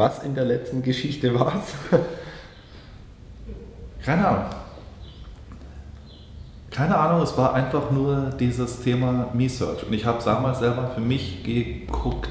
[0.00, 1.98] Was in der letzten Geschichte war es?
[4.02, 4.44] Keine Ahnung.
[6.70, 9.84] Keine Ahnung, es war einfach nur dieses Thema Me-Search.
[9.84, 12.30] Und ich habe damals selber für mich geguckt,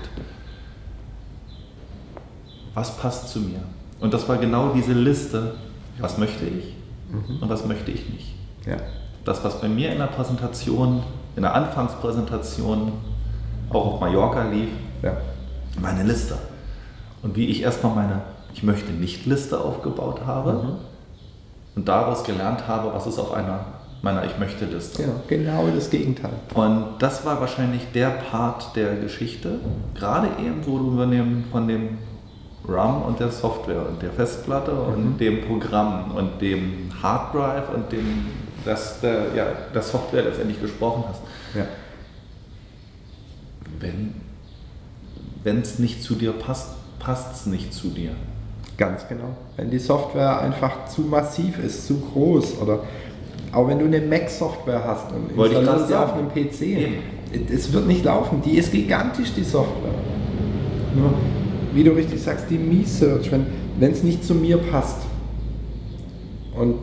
[2.74, 3.60] was passt zu mir.
[4.00, 5.54] Und das war genau diese Liste,
[6.00, 6.76] was möchte ich
[7.12, 7.44] mhm.
[7.44, 8.34] und was möchte ich nicht.
[8.66, 8.78] Ja.
[9.26, 11.04] Das, was bei mir in der Präsentation,
[11.36, 12.94] in der Anfangspräsentation
[13.70, 14.70] auch auf Mallorca lief,
[15.04, 15.16] ja.
[15.80, 16.36] meine Liste.
[17.22, 18.22] Und wie ich erstmal meine
[18.54, 20.72] Ich möchte nicht Liste aufgebaut habe mhm.
[21.76, 23.66] und daraus gelernt habe, was ist auf einer
[24.02, 25.04] meiner Ich möchte Liste.
[25.04, 26.32] Genau, genau das Gegenteil.
[26.54, 29.60] Und das war wahrscheinlich der Part der Geschichte,
[29.94, 31.98] gerade eben, wo du von dem
[32.66, 34.94] RAM und der Software und der Festplatte mhm.
[34.94, 38.28] und dem Programm und dem Hard Drive und dem
[38.66, 41.22] das, der, ja, der Software letztendlich gesprochen hast.
[41.56, 41.66] Ja.
[45.44, 48.12] Wenn es nicht zu dir passt, passt es nicht zu dir.
[48.78, 49.36] Ganz genau.
[49.58, 52.80] Wenn die Software einfach zu massiv ist, zu groß oder
[53.52, 56.96] auch wenn du eine Mac-Software hast und installierst sie auf einem PC, Eben.
[57.52, 58.42] es wird nicht laufen.
[58.46, 59.92] Die ist gigantisch, die Software.
[60.96, 61.14] Nur,
[61.74, 64.98] wie du richtig sagst, die Me-Search, wenn es nicht zu mir passt.
[66.56, 66.76] Und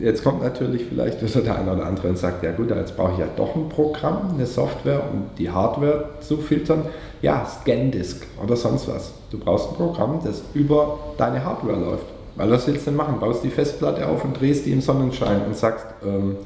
[0.00, 3.18] jetzt kommt natürlich vielleicht der eine oder andere und sagt, ja gut, jetzt brauche ich
[3.18, 6.84] ja doch ein Programm, eine Software, um die Hardware zu filtern.
[7.22, 9.12] Ja, ScanDisk oder sonst was.
[9.30, 12.06] Du brauchst ein Programm, das über deine Hardware läuft.
[12.36, 13.18] Weil was willst du denn machen?
[13.18, 16.36] Baust die Festplatte auf und drehst die im Sonnenschein und sagst, ähm,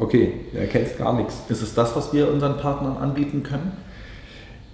[0.00, 1.42] okay, du erkennst gar nichts.
[1.48, 3.72] Ist es das, was wir unseren Partnern anbieten können?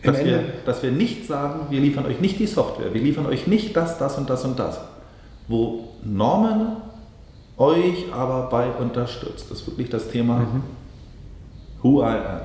[0.03, 3.47] Dass wir, dass wir nicht sagen, wir liefern euch nicht die Software, wir liefern euch
[3.47, 4.81] nicht das, das und das und das.
[5.47, 6.77] Wo Norman
[7.61, 9.51] euch aber bei unterstützt.
[9.51, 10.63] Das ist wirklich das Thema mhm.
[11.83, 12.41] Who I am.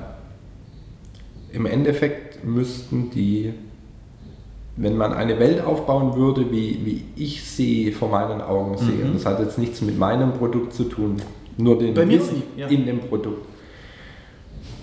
[1.52, 3.52] Im Endeffekt müssten die
[4.76, 9.14] wenn man eine Welt aufbauen würde, wie, wie ich sie vor meinen Augen sehe, mhm.
[9.14, 11.16] das hat jetzt nichts mit meinem Produkt zu tun,
[11.56, 12.66] nur den Bei Wissen ja.
[12.66, 13.46] in dem Produkt,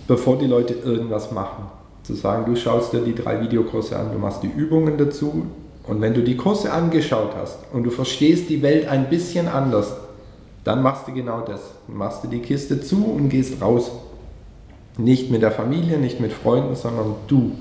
[0.07, 1.65] bevor die Leute irgendwas machen.
[2.01, 5.45] Zu sagen, du schaust dir die drei Videokurse an, du machst die Übungen dazu
[5.87, 9.95] und wenn du die Kurse angeschaut hast und du verstehst die Welt ein bisschen anders,
[10.63, 11.61] dann machst du genau das.
[11.87, 13.91] Dann machst du die Kiste zu und gehst raus.
[14.97, 17.53] Nicht mit der Familie, nicht mit Freunden, sondern du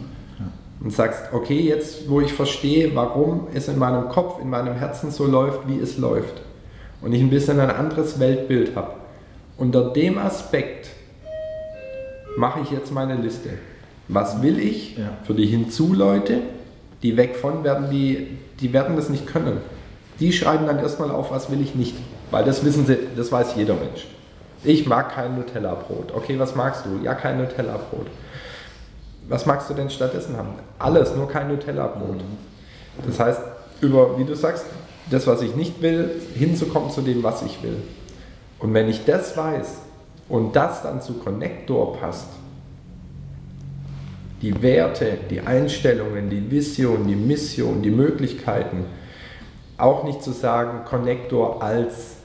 [0.83, 5.11] und sagst, okay, jetzt wo ich verstehe, warum es in meinem Kopf, in meinem Herzen
[5.11, 6.43] so läuft, wie es läuft
[7.01, 8.95] und ich ein bisschen ein anderes Weltbild habe,
[9.57, 10.91] unter dem Aspekt
[12.37, 13.51] mache ich jetzt meine Liste.
[14.09, 15.11] Was will ich ja.
[15.25, 16.41] für die Hinzu-Leute,
[17.03, 19.59] die weg von werden, die, die werden das nicht können.
[20.23, 21.97] Die schreiben dann erstmal auf, was will ich nicht.
[22.31, 24.07] Weil das wissen sie, das weiß jeder Mensch.
[24.65, 26.15] Ich mag kein Nutella-Brot.
[26.15, 27.05] Okay, was magst du?
[27.05, 28.07] Ja, kein Nutella-Brot
[29.29, 30.51] was magst du denn stattdessen haben?
[30.79, 32.23] Alles, nur kein Nutella-Brot.
[33.07, 33.41] Das heißt,
[33.81, 34.67] über, wie du sagst,
[35.11, 37.77] das, was ich nicht will, hinzukommen zu dem, was ich will.
[38.59, 39.79] Und wenn ich das weiß
[40.29, 42.29] und das dann zu Connector passt,
[44.41, 48.85] die Werte, die Einstellungen, die Vision, die Mission, die Möglichkeiten,
[49.83, 52.17] auch nicht zu sagen, Connector als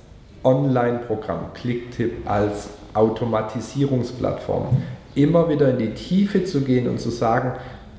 [0.43, 4.67] Online-Programm, Clicktip als Automatisierungsplattform
[5.15, 7.53] immer wieder in die Tiefe zu gehen und zu sagen,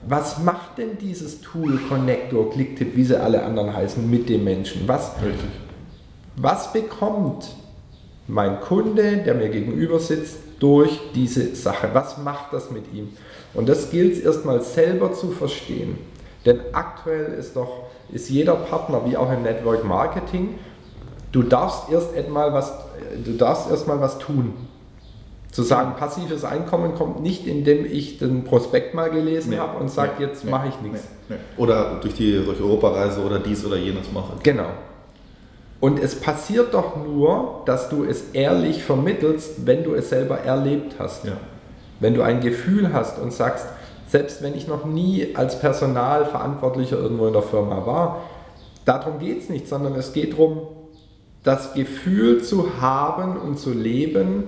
[0.07, 4.87] was macht denn dieses Tool Connector, Clicktip, wie sie alle anderen heißen, mit dem Menschen?
[4.87, 5.51] Was, Richtig.
[6.37, 7.49] was bekommt
[8.29, 11.91] mein Kunde, der mir gegenüber sitzt, durch diese Sache?
[11.93, 13.09] Was macht das mit ihm?
[13.55, 15.99] Und das gilt es erstmal selber zu verstehen.
[16.47, 20.59] Denn aktuell ist doch, ist jeder Partner, wie auch im Network Marketing,
[21.33, 22.73] du darfst erst einmal was,
[23.25, 24.55] du darfst erstmal was tun.
[25.51, 29.91] Zu sagen, passives Einkommen kommt nicht, indem ich den Prospekt mal gelesen nee, habe und
[29.91, 31.09] sage, nee, jetzt nee, mache ich nichts.
[31.57, 34.35] Oder durch die durch Europareise oder dies oder jenes mache.
[34.43, 34.69] Genau.
[35.81, 40.97] Und es passiert doch nur, dass du es ehrlich vermittelst, wenn du es selber erlebt
[40.99, 41.25] hast.
[41.25, 41.39] Ja.
[42.01, 43.67] Wenn du ein Gefühl hast und sagst,
[44.09, 48.23] selbst wenn ich noch nie als Personalverantwortlicher irgendwo in der Firma war,
[48.85, 50.63] darum geht es nicht, sondern es geht darum,
[51.45, 54.45] das Gefühl zu haben und zu leben,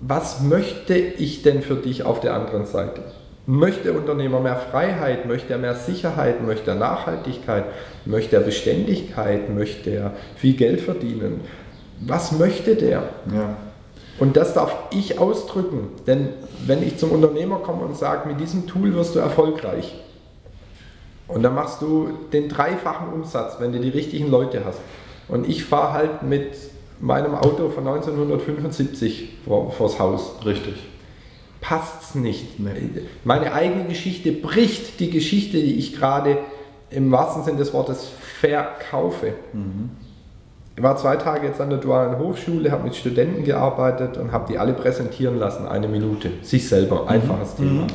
[0.00, 3.02] was möchte ich denn für dich auf der anderen Seite?
[3.46, 5.26] Möchte der Unternehmer mehr Freiheit?
[5.26, 6.42] Möchte er mehr Sicherheit?
[6.42, 7.64] Möchte er Nachhaltigkeit?
[8.06, 9.54] Möchte er Beständigkeit?
[9.54, 11.42] Möchte er viel Geld verdienen?
[12.00, 13.02] Was möchte der?
[13.32, 13.56] Ja.
[14.18, 16.28] Und das darf ich ausdrücken, denn
[16.66, 19.94] wenn ich zum Unternehmer komme und sage, mit diesem Tool wirst du erfolgreich
[21.26, 24.80] und dann machst du den dreifachen Umsatz, wenn du die richtigen Leute hast.
[25.26, 26.52] Und ich fahre halt mit
[27.00, 30.34] meinem Auto von 1975 vor, vors Haus.
[30.44, 30.74] Richtig.
[31.60, 32.60] Passt's nicht.
[32.60, 32.72] Nee.
[33.24, 36.38] Meine eigene Geschichte bricht die Geschichte, die ich gerade
[36.90, 38.06] im wahrsten Sinne des Wortes
[38.40, 39.32] verkaufe.
[39.52, 39.90] Mhm.
[40.76, 44.52] Ich war zwei Tage jetzt an der dualen Hochschule, habe mit Studenten gearbeitet und habe
[44.52, 46.30] die alle präsentieren lassen, eine Minute.
[46.42, 47.08] Sich selber, mhm.
[47.08, 47.64] einfaches mhm.
[47.64, 47.86] Thema.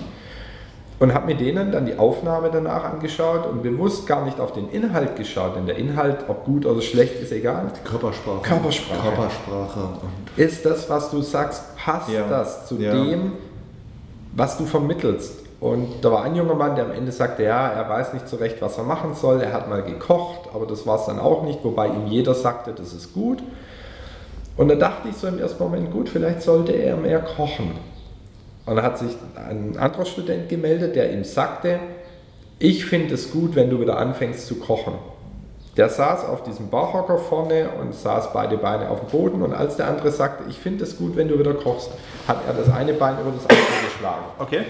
[1.00, 4.70] Und habe mir denen dann die Aufnahme danach angeschaut und bewusst gar nicht auf den
[4.70, 7.72] Inhalt geschaut, denn der Inhalt, ob gut oder schlecht, ist egal.
[7.76, 8.42] Die Körpersprache.
[8.42, 9.02] Körpersprache.
[9.02, 9.90] Körpersprache.
[10.36, 12.28] ist das, was du sagst, passt ja.
[12.28, 12.92] das zu ja.
[12.92, 13.34] dem,
[14.34, 15.39] was du vermittelst?
[15.60, 18.38] Und da war ein junger Mann, der am Ende sagte, ja, er weiß nicht so
[18.38, 19.42] recht, was er machen soll.
[19.42, 22.72] Er hat mal gekocht, aber das war es dann auch nicht, wobei ihm jeder sagte,
[22.72, 23.44] das ist gut.
[24.56, 27.72] Und da dachte ich so im ersten Moment, gut, vielleicht sollte er mehr kochen.
[28.66, 31.80] Und da hat sich ein anderer Student gemeldet, der ihm sagte,
[32.58, 34.94] ich finde es gut, wenn du wieder anfängst zu kochen.
[35.76, 39.78] Der saß auf diesem Barhocker vorne und saß beide Beine auf dem Boden und als
[39.78, 41.90] der andere sagte, ich finde es gut, wenn du wieder kochst,
[42.28, 44.26] hat er das eine Bein über das andere geschlagen.
[44.40, 44.66] Okay.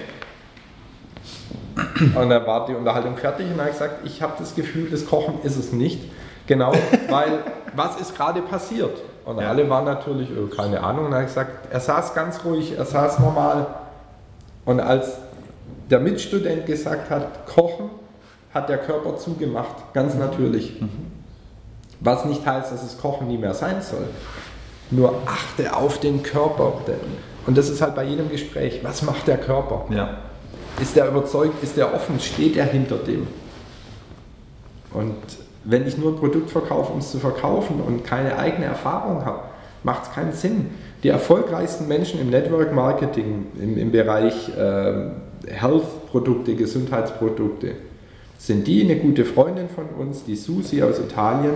[2.16, 5.06] Und dann war die Unterhaltung fertig und er hat gesagt, ich habe das Gefühl, das
[5.06, 6.02] Kochen ist es nicht.
[6.48, 6.74] Genau,
[7.10, 7.40] weil
[7.76, 8.98] was ist gerade passiert?
[9.26, 9.50] Und ja.
[9.50, 12.86] alle waren natürlich, oh, keine Ahnung, und er hat gesagt, er saß ganz ruhig, er
[12.86, 13.68] saß normal.
[14.66, 15.18] Und als
[15.90, 17.90] der Mitstudent gesagt hat, kochen,
[18.54, 20.22] hat der Körper zugemacht, ganz mhm.
[20.22, 20.82] natürlich.
[20.82, 21.12] Mhm.
[22.00, 24.08] Was nicht heißt, dass es Kochen nie mehr sein soll.
[24.90, 26.74] Nur achte auf den Körper.
[27.46, 28.80] Und das ist halt bei jedem Gespräch.
[28.84, 29.86] Was macht der Körper?
[29.90, 30.18] Ja.
[30.82, 33.28] Ist der überzeugt, ist der offen, steht er hinter dem?
[34.94, 35.16] Und
[35.64, 39.42] wenn ich nur ein Produkt verkaufe, um es zu verkaufen und keine eigene Erfahrung habe,
[39.84, 40.68] macht es keinen Sinn.
[41.04, 45.10] Die erfolgreichsten Menschen im Network Marketing, im, im Bereich äh,
[45.48, 47.74] Health-Produkte, Gesundheitsprodukte,
[48.38, 51.56] sind die, eine gute Freundin von uns, die Susi aus Italien,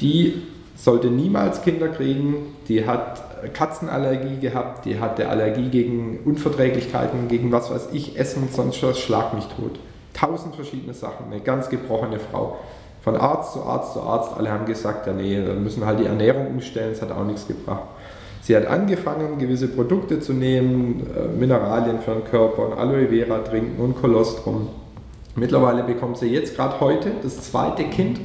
[0.00, 0.42] die
[0.76, 7.70] sollte niemals Kinder kriegen, die hat Katzenallergie gehabt, die hatte Allergie gegen Unverträglichkeiten, gegen was
[7.70, 9.78] weiß ich, Essen, sonst was, schlag mich tot.
[10.14, 12.58] Tausend verschiedene Sachen, eine ganz gebrochene Frau.
[13.02, 16.06] Von Arzt zu Arzt zu Arzt, alle haben gesagt, ja nee, wir müssen halt die
[16.06, 17.82] Ernährung umstellen, es hat auch nichts gebracht.
[18.42, 23.38] Sie hat angefangen, gewisse Produkte zu nehmen, äh, Mineralien für den Körper und Aloe Vera
[23.38, 24.68] trinken und Kolostrum.
[25.36, 28.20] Mittlerweile bekommt sie jetzt gerade heute das zweite Kind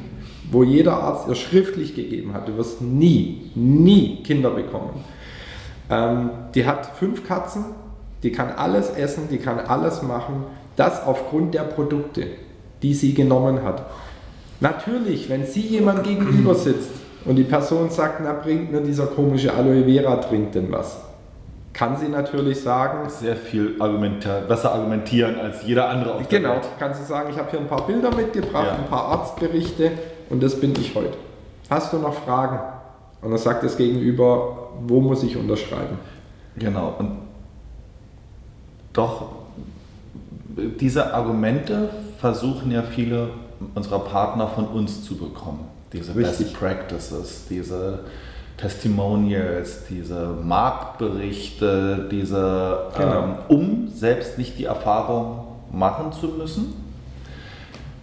[0.51, 5.03] wo jeder Arzt ihr schriftlich gegeben hat, du wirst nie, nie Kinder bekommen.
[5.89, 7.65] Ähm, die hat fünf Katzen,
[8.23, 10.43] die kann alles essen, die kann alles machen,
[10.75, 12.27] das aufgrund der Produkte,
[12.81, 13.85] die sie genommen hat.
[14.59, 16.91] Natürlich, wenn sie jemand gegenüber sitzt
[17.25, 20.97] und die Person sagt, na bringt mir dieser komische Aloe Vera Trink denn was,
[21.73, 23.07] kann sie natürlich sagen.
[23.09, 26.67] Sehr viel argumentier besser argumentieren als jeder andere auf der Genau, Welt.
[26.79, 28.75] kann sie sagen, ich habe hier ein paar Bilder mitgebracht, ja.
[28.75, 29.91] ein paar Arztberichte
[30.29, 31.17] und das bin ich heute.
[31.69, 32.59] Hast du noch Fragen?
[33.21, 35.97] Und dann sagt das Gegenüber, wo muss ich unterschreiben?
[36.55, 37.17] Genau, und
[38.93, 39.25] doch
[40.79, 41.89] diese Argumente
[42.19, 43.29] versuchen ja viele
[43.75, 45.65] unserer Partner von uns zu bekommen.
[45.93, 46.47] Diese Richtig.
[46.47, 47.99] Best Practices, diese
[48.57, 53.23] Testimonials, diese Marktberichte, diese, genau.
[53.23, 56.73] ähm, um selbst nicht die Erfahrung machen zu müssen,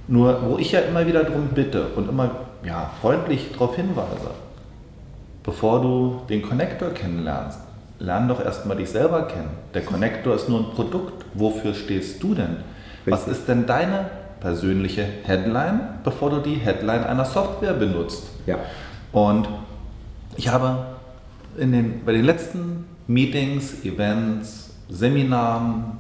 [0.06, 2.31] nur, wo ich ja immer wieder darum bitte und immer
[2.65, 4.31] ja, freundlich darauf hinweise,
[5.43, 7.61] bevor du den Connector kennenlernst,
[7.99, 9.51] lern doch erstmal dich selber kennen.
[9.73, 11.25] Der Connector ist nur ein Produkt.
[11.35, 12.56] Wofür stehst du denn?
[13.06, 13.12] Richtig.
[13.12, 14.11] Was ist denn deine
[14.41, 18.25] persönliche Headline, bevor du die Headline einer Software benutzt?
[18.46, 18.58] Ja.
[19.13, 19.49] Und
[20.37, 20.87] ich habe
[21.56, 25.99] in den, bei den letzten Meetings, Events, Seminaren,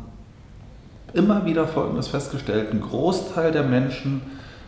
[1.14, 4.22] immer wieder Folgendes festgestellt, ein Großteil der Menschen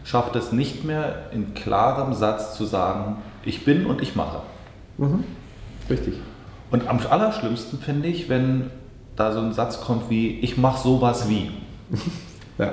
[0.04, 4.40] schafft es nicht mehr in klarem Satz zu sagen, ich bin und ich mache.
[4.98, 5.24] Mhm.
[5.90, 6.14] Richtig.
[6.70, 8.70] Und am allerschlimmsten finde ich, wenn
[9.16, 11.50] da so ein Satz kommt wie, ich mache sowas wie.
[12.58, 12.72] ja.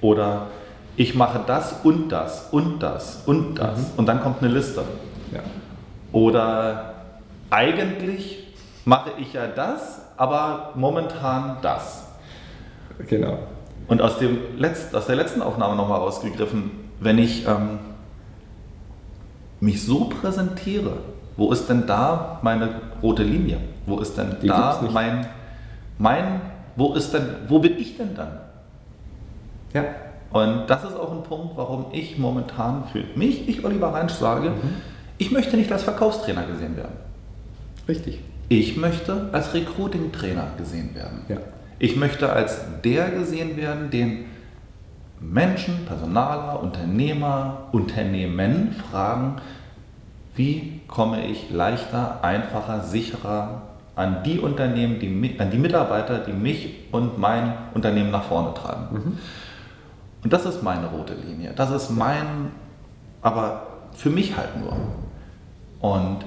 [0.00, 0.48] Oder
[0.96, 3.78] ich mache das und das und das und das.
[3.78, 3.98] Mhm.
[3.98, 4.82] Und dann kommt eine Liste.
[5.32, 5.40] Ja.
[6.12, 6.94] Oder
[7.50, 8.46] eigentlich
[8.84, 12.01] mache ich ja das, aber momentan das.
[13.08, 13.38] Genau.
[13.88, 16.70] Und aus, dem Letzt, aus der letzten Aufnahme nochmal rausgegriffen,
[17.00, 17.78] wenn ich ähm,
[19.60, 20.98] mich so präsentiere,
[21.36, 22.70] wo ist denn da meine
[23.02, 23.58] rote Linie?
[23.86, 25.26] Wo ist denn Die da mein,
[25.98, 26.40] mein,
[26.76, 28.40] wo ist denn, wo bin ich denn dann?
[29.72, 29.84] Ja.
[30.32, 34.50] Und das ist auch ein Punkt, warum ich momentan für mich, ich Oliver Reinsch sage,
[34.50, 34.74] mhm.
[35.18, 36.96] ich möchte nicht als Verkaufstrainer gesehen werden.
[37.86, 38.20] Richtig.
[38.48, 41.24] Ich möchte als Recruiting-Trainer gesehen werden.
[41.28, 41.38] Ja.
[41.82, 44.26] Ich möchte als der gesehen werden, den
[45.18, 49.40] Menschen, Personaler, Unternehmer, Unternehmen fragen,
[50.36, 53.62] wie komme ich leichter, einfacher, sicherer
[53.96, 58.86] an die Unternehmen, die, an die Mitarbeiter, die mich und mein Unternehmen nach vorne tragen.
[58.92, 59.18] Mhm.
[60.22, 61.52] Und das ist meine rote Linie.
[61.56, 62.52] Das ist mein,
[63.22, 64.76] aber für mich halt nur.
[65.80, 66.18] Und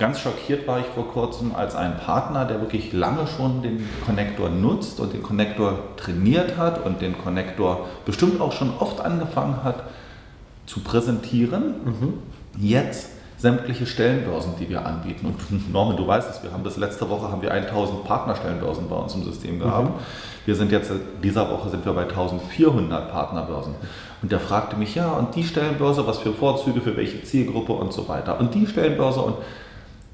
[0.00, 4.48] ganz schockiert war ich vor kurzem, als ein Partner, der wirklich lange schon den Connector
[4.48, 9.84] nutzt und den Connector trainiert hat und den Connector bestimmt auch schon oft angefangen hat
[10.66, 12.14] zu präsentieren, mhm.
[12.58, 15.26] jetzt sämtliche Stellenbörsen, die wir anbieten.
[15.26, 18.96] Und Norman, du weißt es, wir haben bis letzte Woche haben wir 1000 Partnerstellenbörsen bei
[18.96, 19.88] uns im System gehabt.
[19.88, 20.00] Mhm.
[20.46, 20.92] Wir sind jetzt,
[21.22, 23.74] dieser Woche sind wir bei 1400 Partnerbörsen.
[24.22, 27.92] Und der fragte mich, ja, und die Stellenbörse, was für Vorzüge, für welche Zielgruppe und
[27.92, 28.38] so weiter.
[28.40, 29.36] Und die Stellenbörse und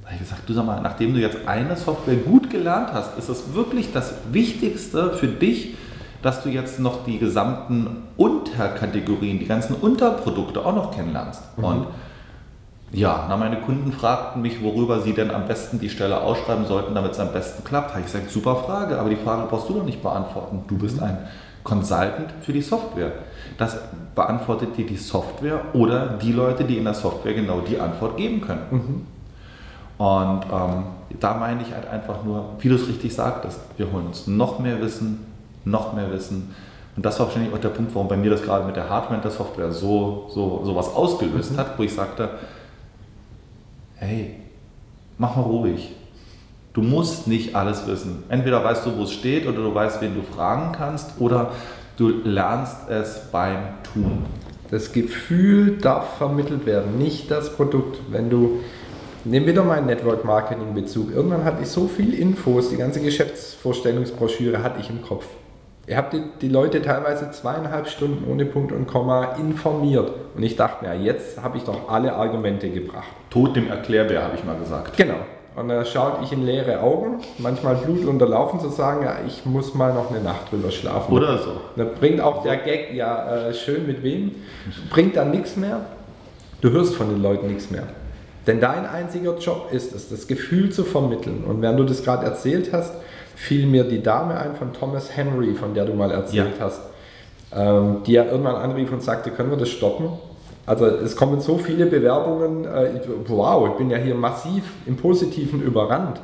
[0.07, 3.19] da habe ich gesagt, du sag mal, nachdem du jetzt eine Software gut gelernt hast,
[3.19, 5.75] ist es wirklich das Wichtigste für dich,
[6.23, 11.43] dass du jetzt noch die gesamten Unterkategorien, die ganzen Unterprodukte auch noch kennenlernst.
[11.59, 11.65] Mhm.
[11.65, 11.87] Und
[12.93, 16.95] ja, na, meine Kunden fragten mich, worüber sie denn am besten die Stelle ausschreiben sollten,
[16.95, 17.91] damit es am besten klappt.
[17.91, 20.63] Habe ich gesagt, super Frage, aber die Frage brauchst du doch nicht beantworten.
[20.69, 21.19] Du bist ein
[21.65, 23.11] Consultant für die Software.
[23.59, 23.77] Das
[24.15, 28.41] beantwortet dir die Software oder die Leute, die in der Software genau die Antwort geben
[28.41, 28.63] können.
[28.71, 29.15] Mhm.
[29.99, 30.85] Und ähm,
[31.21, 34.59] da meine ich halt einfach nur, wie du es richtig sagtest, wir holen uns noch
[34.59, 35.26] mehr Wissen,
[35.65, 36.55] noch mehr Wissen.
[36.97, 39.17] Und das war wahrscheinlich auch der Punkt, warum bei mir das gerade mit der Hardware
[39.17, 41.59] und der Software so, so, so was ausgelöst mhm.
[41.59, 42.31] hat, wo ich sagte,
[43.97, 44.37] hey,
[45.19, 45.93] mach mal ruhig.
[46.73, 48.25] Du musst nicht alles wissen.
[48.29, 51.53] Entweder weißt du, wo es steht, oder du weißt, wen du fragen kannst, oder
[51.97, 54.26] du lernst es beim Tun.
[54.71, 57.99] Das Gefühl darf vermittelt werden, nicht das Produkt.
[58.11, 58.61] Wenn du
[59.28, 61.12] Nehmen wir doch mal einen Network Marketing Bezug.
[61.12, 65.26] Irgendwann hatte ich so viel Infos, die ganze Geschäftsvorstellungsbroschüre hatte ich im Kopf.
[65.88, 70.12] Ihr habt die, die, Leute teilweise zweieinhalb Stunden ohne Punkt und Komma informiert.
[70.37, 73.09] Und ich dachte mir, jetzt habe ich doch alle Argumente gebracht.
[73.28, 74.97] Tod dem Erklärbär, habe ich mal gesagt.
[74.97, 75.18] Genau.
[75.56, 79.75] Und da schaut ich in leere Augen, manchmal Blut unterlaufen zu sagen, ja, ich muss
[79.75, 81.12] mal noch eine Nacht drüber schlafen.
[81.12, 81.52] Oder so.
[81.75, 84.37] Da bringt auch der Gag, ja, äh, schön mit wem,
[84.88, 85.80] bringt dann nichts mehr.
[86.61, 87.88] Du hörst von den Leuten nichts mehr.
[88.47, 91.45] Denn dein einziger Job ist es, das Gefühl zu vermitteln.
[91.45, 92.95] Und während du das gerade erzählt hast,
[93.35, 96.65] fiel mir die Dame ein von Thomas Henry, von der du mal erzählt ja.
[96.65, 96.81] hast,
[97.53, 100.11] ähm, die ja irgendwann anrief und sagte, können wir das stoppen?
[100.65, 105.62] Also es kommen so viele Bewerbungen, äh, wow, ich bin ja hier massiv im Positiven
[105.62, 106.21] überrannt.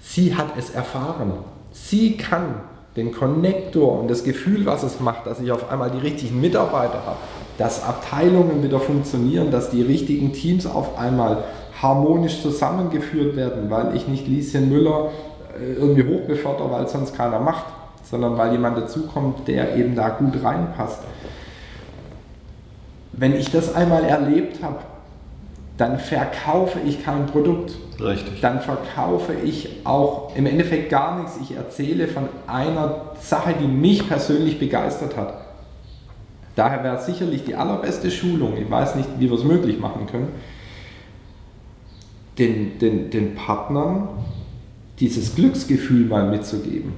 [0.00, 1.32] Sie hat es erfahren.
[1.72, 2.56] Sie kann
[2.96, 7.06] den Connector und das Gefühl, was es macht, dass ich auf einmal die richtigen Mitarbeiter
[7.06, 7.18] habe,
[7.60, 11.44] dass Abteilungen wieder funktionieren, dass die richtigen Teams auf einmal
[11.82, 15.10] harmonisch zusammengeführt werden, weil ich nicht Lieschen Müller
[15.60, 17.66] äh, irgendwie hochbefördere, weil sonst keiner macht,
[18.02, 21.02] sondern weil jemand dazukommt, der eben da gut reinpasst.
[23.12, 24.78] Wenn ich das einmal erlebt habe,
[25.76, 27.74] dann verkaufe ich kein Produkt.
[28.00, 28.40] Richtig.
[28.40, 31.38] Dann verkaufe ich auch im Endeffekt gar nichts.
[31.42, 35.39] Ich erzähle von einer Sache, die mich persönlich begeistert hat.
[36.60, 40.06] Daher wäre es sicherlich die allerbeste Schulung, ich weiß nicht, wie wir es möglich machen
[40.06, 40.28] können,
[42.36, 44.08] den, den, den Partnern
[44.98, 46.92] dieses Glücksgefühl mal mitzugeben.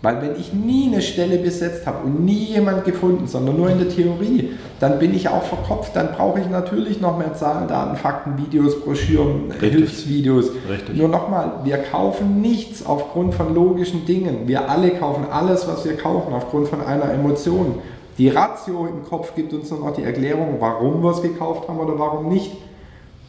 [0.00, 3.76] Weil wenn ich nie eine Stelle besetzt habe und nie jemand gefunden, sondern nur in
[3.76, 5.94] der Theorie, dann bin ich auch verkopft.
[5.94, 9.72] Dann brauche ich natürlich noch mehr Zahlen, Daten, Fakten, Videos, Broschüren, Richtig.
[9.72, 10.50] Hilfsvideos.
[10.70, 10.96] Richtig.
[10.96, 14.46] Nur nochmal, wir kaufen nichts aufgrund von logischen Dingen.
[14.48, 17.80] Wir alle kaufen alles, was wir kaufen, aufgrund von einer Emotion.
[18.18, 21.78] Die Ratio im Kopf gibt uns nur noch die Erklärung, warum wir es gekauft haben
[21.78, 22.52] oder warum nicht.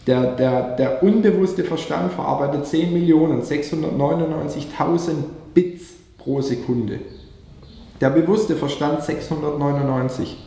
[0.06, 5.12] Der, der, der unbewusste Verstand verarbeitet 10.699.000
[5.54, 7.02] Bits pro Sekunde.
[8.00, 10.38] Der bewusste Verstand 699.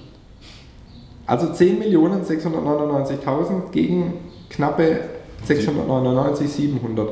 [1.27, 4.15] Also 10.699.000 gegen
[4.49, 5.01] knappe
[5.45, 7.11] 699, 700.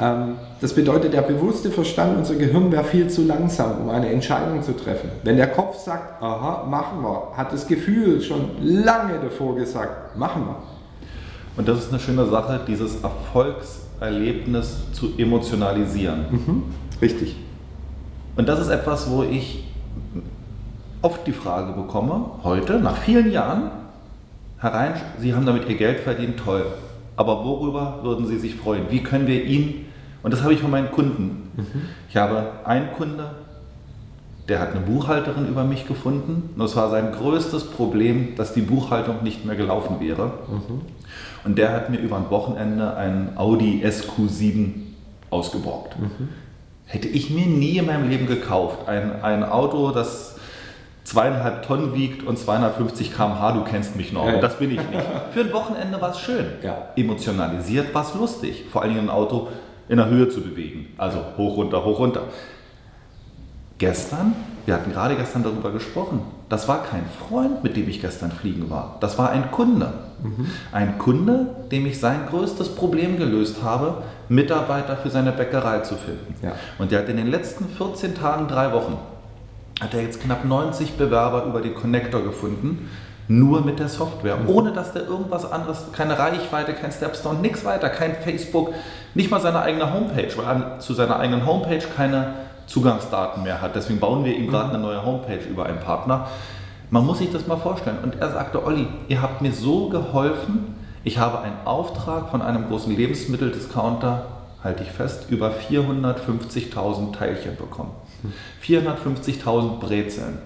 [0.00, 4.62] Ähm, das bedeutet, der bewusste Verstand, unser Gehirn wäre viel zu langsam, um eine Entscheidung
[4.62, 5.10] zu treffen.
[5.22, 10.46] Wenn der Kopf sagt, aha, machen wir, hat das Gefühl schon lange davor gesagt, machen
[10.46, 10.56] wir.
[11.56, 16.26] Und das ist eine schöne Sache, dieses Erfolgserlebnis zu emotionalisieren.
[16.30, 16.62] Mhm,
[17.00, 17.36] richtig.
[18.36, 19.64] Und das ist etwas, wo ich
[21.02, 23.70] oft die Frage bekomme, heute, nach vielen Jahren,
[24.58, 26.66] herein, Sie haben damit Ihr Geld verdient, toll.
[27.16, 28.84] Aber worüber würden Sie sich freuen?
[28.90, 29.86] Wie können wir ihn,
[30.22, 31.50] und das habe ich von meinen Kunden.
[31.56, 31.82] Mhm.
[32.08, 33.30] Ich habe einen Kunde,
[34.48, 36.50] der hat eine Buchhalterin über mich gefunden.
[36.54, 40.26] Und das war sein größtes Problem, dass die Buchhaltung nicht mehr gelaufen wäre.
[40.48, 40.80] Mhm.
[41.44, 44.72] Und der hat mir über ein Wochenende einen Audi SQ7
[45.30, 45.98] ausgeborgt.
[45.98, 46.28] Mhm.
[46.86, 48.88] Hätte ich mir nie in meinem Leben gekauft.
[48.88, 50.33] Ein, ein Auto, das
[51.04, 54.26] zweieinhalb Tonnen wiegt und 250 km/h, du kennst mich noch.
[54.26, 54.40] Ja.
[54.40, 55.04] Das bin ich nicht.
[55.32, 56.46] Für ein Wochenende war es schön.
[56.62, 56.88] Ja.
[56.96, 58.64] Emotionalisiert war es lustig.
[58.72, 59.48] Vor allen Dingen ein Auto
[59.88, 60.86] in der Höhe zu bewegen.
[60.96, 62.22] Also hoch, runter, hoch, runter.
[63.78, 64.34] Gestern
[64.66, 66.22] wir hatten gerade gestern darüber gesprochen.
[66.48, 68.96] Das war kein Freund, mit dem ich gestern fliegen war.
[69.00, 69.92] Das war ein Kunde.
[70.22, 70.46] Mhm.
[70.72, 76.34] Ein Kunde, dem ich sein größtes Problem gelöst habe, Mitarbeiter für seine Bäckerei zu finden.
[76.42, 76.52] Ja.
[76.78, 78.96] Und der hat in den letzten 14 Tagen, drei Wochen,
[79.80, 82.88] hat er jetzt knapp 90 Bewerber über den Connector gefunden,
[83.26, 87.88] nur mit der Software, ohne dass der irgendwas anderes, keine Reichweite, kein Stepstone, nichts weiter,
[87.88, 88.72] kein Facebook,
[89.14, 92.34] nicht mal seine eigene Homepage, weil er zu seiner eigenen Homepage keine
[92.66, 93.76] Zugangsdaten mehr hat.
[93.76, 96.28] Deswegen bauen wir ihm gerade eine neue Homepage über einen Partner.
[96.90, 97.98] Man muss sich das mal vorstellen.
[98.02, 102.68] Und er sagte, Olli, ihr habt mir so geholfen, ich habe einen Auftrag von einem
[102.68, 104.26] großen Lebensmitteldiscounter,
[104.62, 107.92] halte ich fest, über 450.000 Teilchen bekommen.
[108.62, 110.38] 450.000 Brezeln.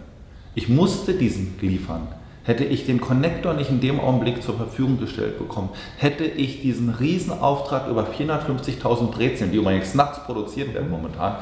[0.55, 2.09] Ich musste diesen liefern.
[2.45, 5.69] Hätte ich den Connector nicht in dem Augenblick zur Verfügung gestellt bekommen,
[5.99, 11.37] hätte ich diesen Riesenauftrag über 450.000 Brezeln, die übrigens nachts produziert werden momentan,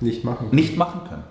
[0.00, 1.24] nicht machen, nicht machen können.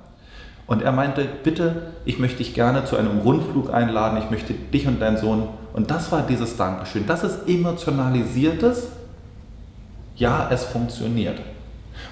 [0.66, 4.88] Und er meinte, bitte, ich möchte dich gerne zu einem Rundflug einladen, ich möchte dich
[4.88, 5.48] und deinen Sohn.
[5.74, 7.08] Und das war dieses Dankeschön.
[7.08, 8.90] Das ist emotionalisiertes,
[10.16, 11.40] ja, es funktioniert.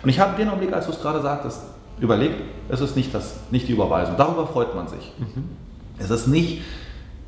[0.02, 1.62] Und ich habe den Augenblick, als du es gerade sagtest,
[2.00, 4.16] überlegt, es ist nicht, das, nicht die Überweisung.
[4.18, 5.12] Darüber freut man sich.
[5.18, 5.44] Mhm.
[6.00, 6.62] Es ist nicht,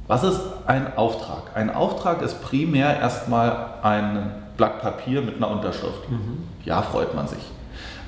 [0.07, 1.55] was ist ein Auftrag?
[1.55, 6.09] Ein Auftrag ist primär erstmal ein Blatt Papier mit einer Unterschrift.
[6.09, 6.43] Mhm.
[6.65, 7.39] Ja, freut man sich.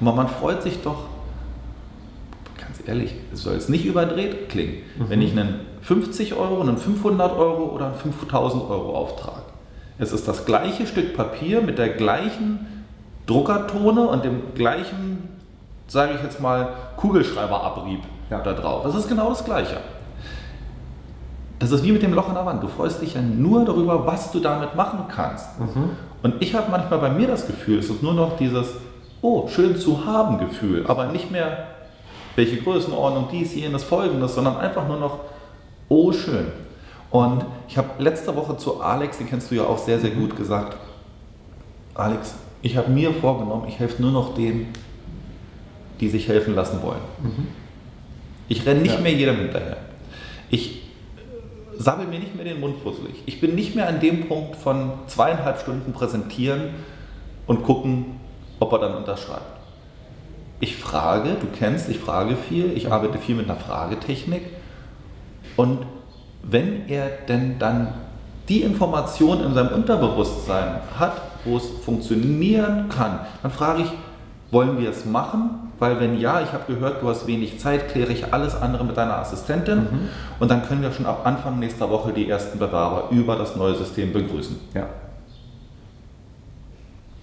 [0.01, 1.05] Aber man freut sich doch,
[2.57, 5.09] ganz ehrlich, es soll es nicht überdreht klingen, mhm.
[5.09, 9.43] wenn ich einen 50 Euro, einen 500 Euro oder einen 5000 Euro Auftrag.
[9.97, 12.85] Es ist das gleiche Stück Papier mit der gleichen
[13.27, 15.29] Druckertone und dem gleichen,
[15.91, 18.39] sage ich jetzt mal, Kugelschreiberabrieb ja.
[18.39, 18.85] da drauf.
[18.85, 19.77] Es ist genau das Gleiche.
[21.59, 22.63] Das ist wie mit dem Loch in der Wand.
[22.63, 25.59] Du freust dich ja nur darüber, was du damit machen kannst.
[25.59, 25.89] Mhm.
[26.23, 28.67] Und ich habe manchmal bei mir das Gefühl, es ist nur noch dieses,
[29.21, 31.67] oh, schön zu haben Gefühl, aber nicht mehr,
[32.37, 35.19] welche Größenordnung dies, jenes, folgendes, sondern einfach nur noch,
[35.89, 36.47] oh, schön.
[37.09, 40.37] Und ich habe letzte Woche zu Alex, den kennst du ja auch sehr, sehr gut,
[40.37, 40.77] gesagt,
[41.95, 44.71] Alex, ich habe mir vorgenommen, ich helfe nur noch denen,
[46.01, 47.01] die sich helfen lassen wollen.
[47.21, 47.47] Mhm.
[48.49, 49.01] Ich renne nicht ja.
[49.01, 49.77] mehr jedem hinterher.
[50.49, 50.81] Ich
[51.77, 53.15] sabbel mir nicht mehr den Mund fusselig.
[53.25, 56.71] Ich bin nicht mehr an dem Punkt von zweieinhalb Stunden präsentieren
[57.47, 58.19] und gucken,
[58.59, 59.59] ob er dann unterschreibt.
[60.59, 64.43] Ich frage, du kennst, ich frage viel, ich arbeite viel mit einer Fragetechnik
[65.55, 65.79] und
[66.43, 67.93] wenn er denn dann
[68.47, 73.91] die Information in seinem Unterbewusstsein hat, wo es funktionieren kann, dann frage ich,
[74.51, 75.70] wollen wir es machen?
[75.81, 78.97] Weil wenn ja, ich habe gehört, du hast wenig Zeit, kläre ich alles andere mit
[78.97, 80.09] deiner Assistentin mhm.
[80.39, 83.73] und dann können wir schon ab Anfang nächster Woche die ersten Bewerber über das neue
[83.73, 84.59] System begrüßen.
[84.75, 84.85] Ja.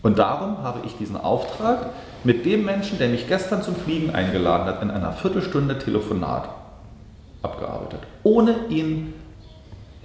[0.02, 1.90] Und darum habe ich diesen Auftrag
[2.24, 6.48] mit dem Menschen, der mich gestern zum Fliegen eingeladen hat, in einer Viertelstunde Telefonat
[7.42, 8.00] abgearbeitet.
[8.24, 9.14] Ohne ihn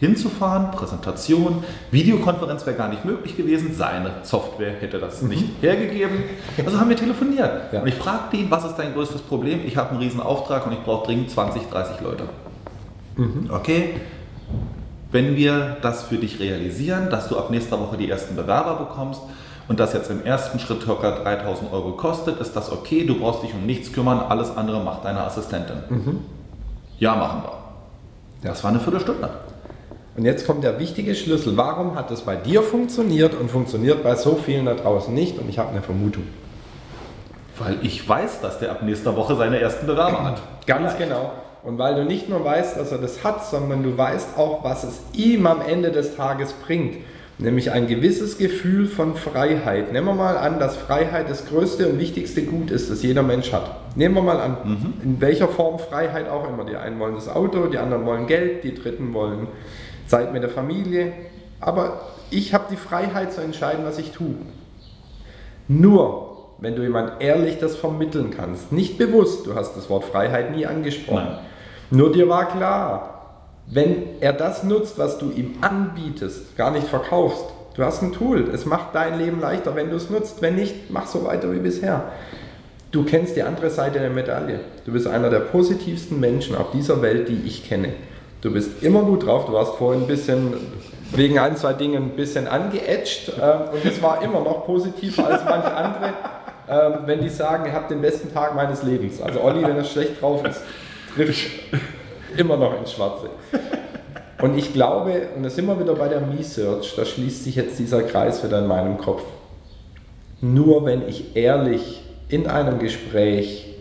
[0.03, 5.29] hinzufahren, Präsentation, Videokonferenz wäre gar nicht möglich gewesen, seine Software hätte das mhm.
[5.29, 6.23] nicht hergegeben.
[6.65, 7.71] Also haben wir telefoniert.
[7.71, 7.81] Ja.
[7.81, 9.61] Und ich fragte ihn, was ist dein größtes Problem?
[9.65, 12.23] Ich habe einen riesen Auftrag und ich brauche dringend 20, 30 Leute.
[13.15, 13.49] Mhm.
[13.49, 13.95] Okay,
[15.11, 19.21] wenn wir das für dich realisieren, dass du ab nächster Woche die ersten Bewerber bekommst,
[19.69, 20.93] und das jetzt im ersten Schritt ca.
[20.93, 25.05] 3000 Euro kostet, ist das okay, du brauchst dich um nichts kümmern, alles andere macht
[25.05, 25.77] deine Assistentin.
[25.87, 26.19] Mhm.
[26.99, 28.49] Ja, machen wir.
[28.49, 29.29] Das war eine Viertelstunde.
[30.15, 31.57] Und jetzt kommt der wichtige Schlüssel.
[31.57, 35.39] Warum hat es bei dir funktioniert und funktioniert bei so vielen da draußen nicht?
[35.39, 36.23] Und ich habe eine Vermutung.
[37.57, 40.41] Weil ich weiß, dass der ab nächster Woche seine ersten Bewerber hat.
[40.65, 41.11] Ganz Vielleicht.
[41.11, 41.31] genau.
[41.63, 44.83] Und weil du nicht nur weißt, dass er das hat, sondern du weißt auch, was
[44.83, 46.97] es ihm am Ende des Tages bringt
[47.39, 49.91] nämlich ein gewisses Gefühl von Freiheit.
[49.91, 53.51] Nehmen wir mal an, dass Freiheit das größte und wichtigste Gut ist, das jeder Mensch
[53.51, 53.95] hat.
[53.95, 54.93] Nehmen wir mal an, mhm.
[55.03, 56.65] in welcher Form Freiheit auch immer.
[56.65, 59.47] Die einen wollen das Auto, die anderen wollen Geld, die dritten wollen
[60.07, 61.13] Zeit mit der Familie.
[61.59, 64.35] Aber ich habe die Freiheit zu entscheiden, was ich tue.
[65.67, 70.55] Nur, wenn du jemand ehrlich das vermitteln kannst, nicht bewusst, du hast das Wort Freiheit
[70.55, 71.39] nie angesprochen, Nein.
[71.91, 73.13] nur dir war klar,
[73.67, 77.45] wenn er das nutzt, was du ihm anbietest, gar nicht verkaufst.
[77.75, 80.41] Du hast ein Tool, es macht dein Leben leichter, wenn du es nutzt.
[80.41, 82.03] Wenn nicht, mach so weiter wie bisher.
[82.91, 84.59] Du kennst die andere Seite der Medaille.
[84.85, 87.89] Du bist einer der positivsten Menschen auf dieser Welt, die ich kenne.
[88.43, 89.45] Du bist immer gut drauf.
[89.45, 90.53] Du warst vorhin ein bisschen
[91.11, 95.45] wegen ein, zwei Dingen ein bisschen angeätscht äh, und es war immer noch positiver als
[95.45, 96.13] manche andere,
[96.67, 99.21] äh, wenn die sagen, ihr habt den besten Tag meines Lebens.
[99.21, 100.61] Also Olli, wenn er schlecht drauf ist,
[101.15, 101.51] trifft
[102.35, 103.29] immer noch ins Schwarze.
[104.41, 107.79] Und ich glaube, und da sind wir wieder bei der Me-Search, da schließt sich jetzt
[107.79, 109.23] dieser Kreis wieder in meinem Kopf.
[110.41, 113.73] Nur wenn ich ehrlich in einem Gespräch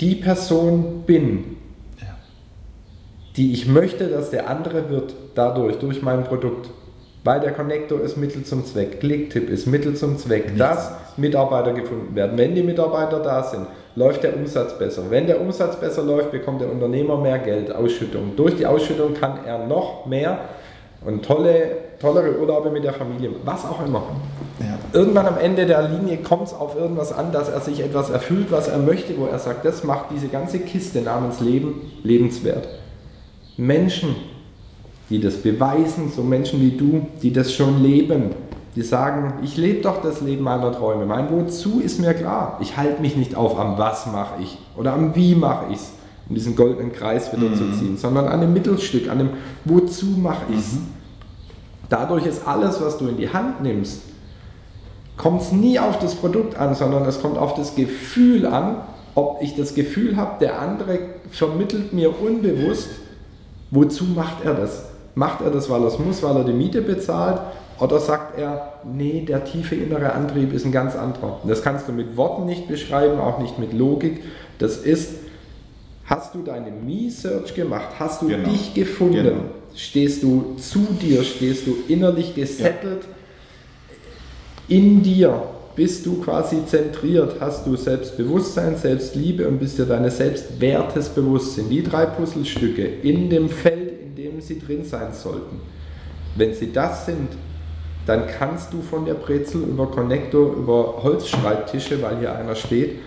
[0.00, 1.58] die Person bin.
[3.38, 6.68] Die ich möchte, dass der andere wird, dadurch, durch mein Produkt.
[7.22, 10.58] Weil der Connector ist Mittel zum Zweck, Clicktip ist Mittel zum Zweck, Nichts.
[10.58, 12.36] dass Mitarbeiter gefunden werden.
[12.36, 15.02] Wenn die Mitarbeiter da sind, läuft der Umsatz besser.
[15.08, 18.34] Wenn der Umsatz besser läuft, bekommt der Unternehmer mehr Geld, Ausschüttung.
[18.36, 20.38] Durch die Ausschüttung kann er noch mehr
[21.04, 21.70] und tolle,
[22.00, 24.02] tollere Urlaube mit der Familie, was auch immer.
[24.58, 24.98] Ja.
[24.98, 28.50] Irgendwann am Ende der Linie kommt es auf irgendwas an, dass er sich etwas erfüllt,
[28.50, 32.66] was er möchte, wo er sagt, das macht diese ganze Kiste namens Leben lebenswert.
[33.58, 34.14] Menschen,
[35.10, 38.30] die das beweisen, so Menschen wie du, die das schon leben,
[38.76, 41.04] die sagen, ich lebe doch das Leben meiner Träume.
[41.04, 42.58] Mein Wozu ist mir klar.
[42.62, 45.92] Ich halte mich nicht auf am Was mache ich oder am Wie mache ich es,
[46.28, 47.56] um diesen goldenen Kreis wieder mhm.
[47.56, 49.30] zu ziehen, sondern an dem Mittelstück, an dem
[49.64, 50.72] Wozu mache ich es.
[50.74, 50.86] Mhm.
[51.88, 54.02] Dadurch ist alles, was du in die Hand nimmst,
[55.16, 58.76] kommt es nie auf das Produkt an, sondern es kommt auf das Gefühl an,
[59.16, 61.00] ob ich das Gefühl habe, der andere
[61.32, 62.90] vermittelt mir unbewusst,
[63.70, 64.84] wozu macht er das?
[65.14, 67.40] Macht er das, weil er es muss, weil er die Miete bezahlt?
[67.80, 71.40] Oder sagt er, nee, der tiefe innere Antrieb ist ein ganz anderer.
[71.44, 74.22] das kannst du mit Worten nicht beschreiben, auch nicht mit Logik.
[74.58, 75.10] Das ist,
[76.04, 77.88] hast du deine Me-Search gemacht?
[77.98, 78.48] Hast du genau.
[78.48, 79.22] dich gefunden?
[79.22, 79.40] Genau.
[79.74, 81.22] Stehst du zu dir?
[81.22, 83.02] Stehst du innerlich gesettelt?
[84.68, 84.76] Ja.
[84.76, 85.42] In dir
[85.78, 87.36] bist du quasi zentriert?
[87.40, 91.54] Hast du Selbstbewusstsein, Selbstliebe und bist dir deines Selbstwertes bewusst?
[91.54, 93.88] Sind die drei Puzzlestücke in dem Feld
[94.18, 95.60] dem sie drin sein sollten.
[96.36, 97.30] Wenn sie das sind,
[98.06, 102.98] dann kannst du von der Brezel über Connector, über Holzschreibtische, weil hier einer steht,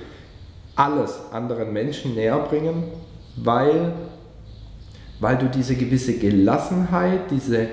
[0.75, 2.83] alles anderen Menschen näher bringen,
[3.35, 3.93] weil,
[5.19, 7.67] weil du diese gewisse Gelassenheit, diese,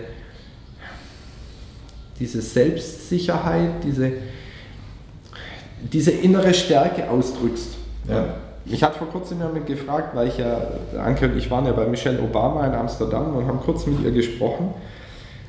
[2.19, 4.13] diese Selbstsicherheit, diese,
[5.81, 7.77] diese innere Stärke ausdrückst.
[8.09, 8.25] Ja.
[8.67, 10.61] Ich hatte vor kurzem jemand gefragt, weil ich ja,
[11.03, 14.11] Anke und ich waren ja bei Michelle Obama in Amsterdam und haben kurz mit ihr
[14.11, 14.75] gesprochen.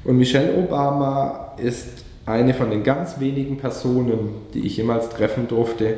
[0.05, 5.95] Und Michelle Obama ist eine von den ganz wenigen Personen, die ich jemals treffen durfte,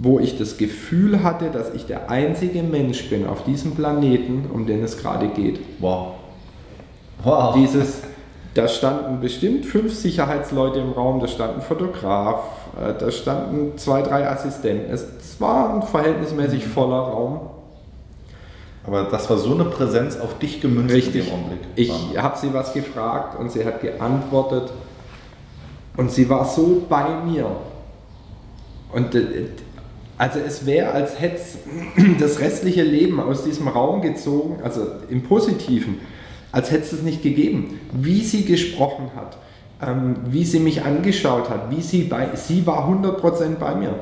[0.00, 4.66] wo ich das Gefühl hatte, dass ich der einzige Mensch bin auf diesem Planeten, um
[4.66, 5.60] den es gerade geht.
[5.80, 6.14] Wow.
[7.22, 7.54] Wow.
[7.54, 8.02] Dieses,
[8.54, 14.28] da standen bestimmt fünf Sicherheitsleute im Raum, da stand ein Fotograf, da standen zwei, drei
[14.28, 14.92] Assistenten.
[14.92, 15.06] Es
[15.38, 17.40] war ein verhältnismäßig voller Raum.
[18.86, 21.28] Aber das war so eine Präsenz auf dich gemünzt Richtig.
[21.28, 21.60] im Augenblick.
[21.74, 24.70] Ich habe sie was gefragt und sie hat geantwortet
[25.96, 27.46] und sie war so bei mir.
[28.92, 29.46] Und äh,
[30.18, 31.58] also es wäre, als hätte es
[32.20, 36.00] das restliche Leben aus diesem Raum gezogen, also im Positiven,
[36.52, 37.80] als hätte es es nicht gegeben.
[37.92, 39.38] Wie sie gesprochen hat,
[39.82, 43.94] ähm, wie sie mich angeschaut hat, wie sie bei, sie war 100% bei mir.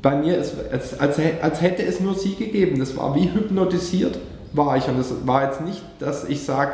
[0.00, 2.78] Bei mir ist als, als, als hätte es nur sie gegeben.
[2.78, 4.18] Das war wie hypnotisiert
[4.52, 4.86] war ich.
[4.88, 6.72] Und das war jetzt nicht, dass ich sage,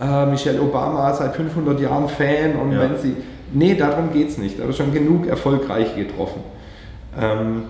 [0.00, 2.80] äh, Michelle Obama seit 500 Jahren Fan und ja.
[2.80, 3.16] wenn sie.
[3.52, 4.60] Nee, darum geht es nicht.
[4.60, 6.42] Aber schon genug erfolgreich getroffen.
[7.20, 7.64] Ähm,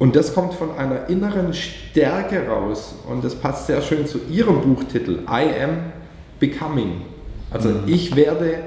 [0.00, 2.96] und das kommt von einer inneren Stärke raus.
[3.08, 5.92] Und das passt sehr schön zu ihrem Buchtitel, I Am
[6.40, 7.02] Becoming.
[7.54, 7.84] Also mhm.
[7.86, 8.58] ich werde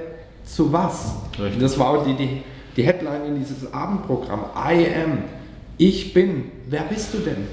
[0.45, 1.13] zu was?
[1.37, 1.61] Richtig.
[1.61, 2.41] Das war auch die, die,
[2.75, 4.45] die Headline in dieses Abendprogramm.
[4.55, 5.23] I am.
[5.77, 6.45] Ich bin.
[6.67, 7.47] Wer bist du denn?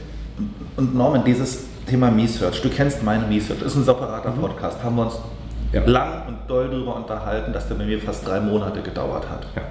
[0.77, 4.41] Und Norman, dieses Thema Me-Search, du kennst meine Me-Search, ist ein separater mhm.
[4.41, 5.19] Podcast, haben wir uns
[5.73, 5.85] ja.
[5.85, 9.47] lang und doll darüber unterhalten, dass der bei mir fast drei Monate gedauert hat.
[9.55, 9.63] Ja.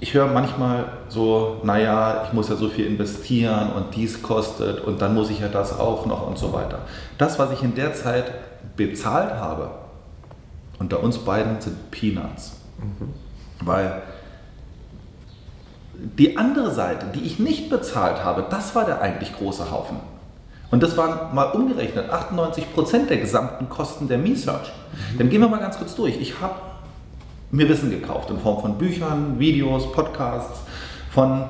[0.00, 5.00] Ich höre manchmal so, naja, ich muss ja so viel investieren und dies kostet und
[5.00, 6.80] dann muss ich ja das auch noch und so weiter.
[7.18, 8.32] Das, was ich in der Zeit
[8.76, 9.70] bezahlt habe,
[10.78, 12.60] unter uns beiden sind Peanuts.
[12.78, 13.08] Mhm.
[13.66, 14.02] Weil
[15.94, 19.98] die andere Seite, die ich nicht bezahlt habe, das war der eigentlich große Haufen.
[20.70, 24.72] Und das waren mal umgerechnet 98% der gesamten Kosten der Me-Search.
[25.12, 25.18] Mhm.
[25.18, 26.18] Dann gehen wir mal ganz kurz durch.
[26.20, 26.54] Ich habe
[27.50, 30.60] mir Wissen gekauft in Form von Büchern, Videos, Podcasts,
[31.10, 31.44] von,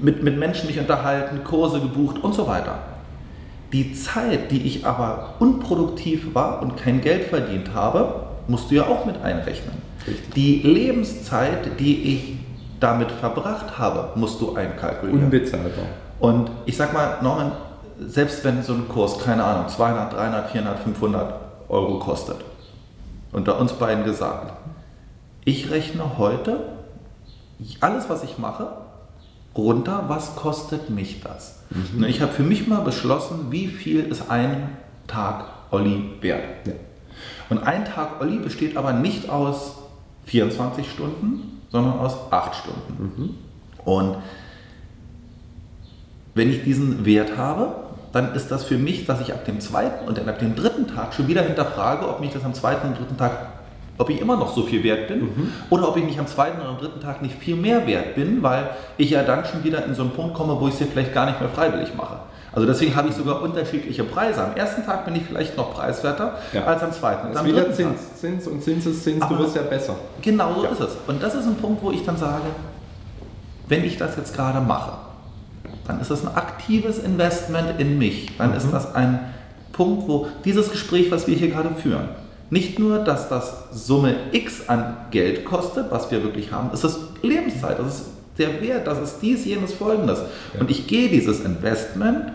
[0.00, 2.78] mit, mit Menschen mich unterhalten, Kurse gebucht und so weiter.
[3.72, 8.86] Die Zeit, die ich aber unproduktiv war und kein Geld verdient habe, musst du ja
[8.86, 9.74] auch mit einrechnen.
[10.06, 10.30] Richtig.
[10.34, 12.36] Die Lebenszeit, die ich
[12.80, 15.24] damit verbracht habe, musst du einkalkulieren.
[15.24, 15.86] Unbezahlbar.
[16.18, 17.52] Und ich sag mal, Norman,
[17.98, 21.34] selbst wenn so ein Kurs, keine Ahnung, 200, 300, 400, 500
[21.68, 22.36] Euro kostet,
[23.32, 24.52] unter uns beiden gesagt,
[25.44, 26.60] ich rechne heute
[27.80, 28.68] alles, was ich mache,
[29.56, 31.60] runter, was kostet mich das?
[31.70, 32.04] Mhm.
[32.04, 36.66] Ich habe für mich mal beschlossen, wie viel ist ein Tag Olli wert.
[36.66, 36.72] Ja.
[37.50, 39.76] Und ein Tag Olli besteht aber nicht aus
[40.26, 43.12] 24 Stunden, sondern aus 8 Stunden.
[43.16, 43.34] Mhm.
[43.84, 44.16] Und
[46.34, 47.74] wenn ich diesen Wert habe,
[48.12, 50.86] dann ist das für mich, dass ich ab dem zweiten und dann ab dem dritten
[50.86, 53.48] Tag schon wieder hinterfrage, ob mich das am zweiten und dritten Tag,
[54.02, 55.52] ob ich immer noch so viel wert bin mhm.
[55.70, 58.42] oder ob ich nicht am zweiten oder am dritten Tag nicht viel mehr wert bin,
[58.42, 61.14] weil ich ja dann schon wieder in so einen Punkt komme, wo ich es vielleicht
[61.14, 62.16] gar nicht mehr freiwillig mache.
[62.52, 64.44] Also deswegen habe ich sogar unterschiedliche Preise.
[64.44, 66.64] Am ersten Tag bin ich vielleicht noch preiswerter ja.
[66.64, 67.32] als am zweiten.
[67.32, 68.08] Das ist wieder Zins.
[68.08, 68.16] Tag.
[68.18, 69.94] Zins und Zinseszins, du wirst ja besser.
[70.20, 70.70] Genau so ja.
[70.70, 70.96] ist es.
[71.06, 72.44] Und das ist ein Punkt, wo ich dann sage,
[73.68, 74.92] wenn ich das jetzt gerade mache,
[75.86, 78.36] dann ist das ein aktives Investment in mich.
[78.36, 78.56] Dann mhm.
[78.56, 79.20] ist das ein
[79.72, 82.08] Punkt, wo dieses Gespräch, was wir hier gerade führen,
[82.52, 86.98] nicht nur, dass das Summe X an Geld kostet, was wir wirklich haben, es ist
[87.22, 90.18] Lebenszeit, das ist der Wert, das ist dies, jenes, folgendes.
[90.52, 90.60] Ja.
[90.60, 92.32] Und ich gehe dieses Investment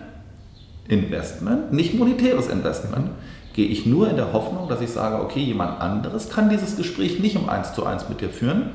[0.88, 3.12] Investment, nicht monetäres Investment,
[3.54, 7.20] gehe ich nur in der Hoffnung, dass ich sage, okay, jemand anderes kann dieses Gespräch
[7.20, 8.72] nicht um eins zu eins mit dir führen,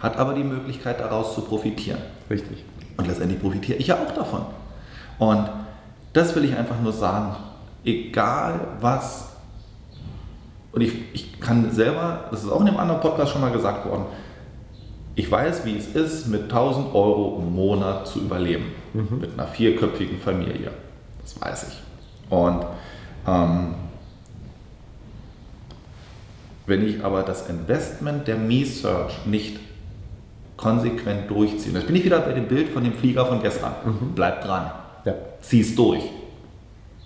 [0.00, 2.00] hat aber die Möglichkeit daraus zu profitieren.
[2.28, 2.62] Richtig.
[2.98, 4.42] Und letztendlich profitiere ich ja auch davon.
[5.18, 5.48] Und
[6.12, 7.36] das will ich einfach nur sagen,
[7.84, 9.33] egal was,
[10.74, 13.88] und ich, ich kann selber, das ist auch in einem anderen Podcast schon mal gesagt
[13.88, 14.06] worden,
[15.14, 19.20] ich weiß, wie es ist, mit 1000 Euro im Monat zu überleben, mhm.
[19.20, 20.72] mit einer vierköpfigen Familie.
[21.22, 22.32] Das weiß ich.
[22.32, 22.66] Und
[23.26, 23.74] ähm,
[26.66, 29.60] wenn ich aber das Investment der Me-Search nicht
[30.56, 33.74] konsequent durchziehe, jetzt bin ich wieder bei dem Bild von dem Flieger von gestern.
[33.84, 34.12] Mhm.
[34.16, 34.72] Bleib dran.
[35.04, 35.14] Ja.
[35.40, 36.02] Zieh es durch.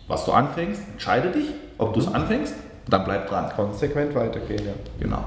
[0.06, 2.14] Was du anfängst, entscheide dich, ob du es mhm.
[2.14, 2.54] anfängst,
[2.88, 3.50] dann bleib dran.
[3.54, 4.72] Konsequent weitergehen, ja.
[5.00, 5.24] Genau.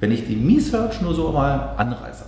[0.00, 2.24] Wenn ich die Me-Search nur so mal anreiße,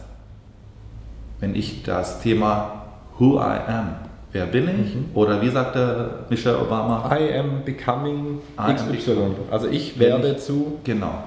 [1.41, 2.83] wenn ich das Thema
[3.19, 3.89] Who I am
[4.33, 4.95] Wer bin ich?
[4.95, 5.11] Mhm.
[5.15, 7.11] Oder wie sagte Michelle Obama?
[7.15, 9.13] I am becoming I XY.
[9.13, 10.79] Am also ich werde ich, zu.
[10.85, 11.25] Genau.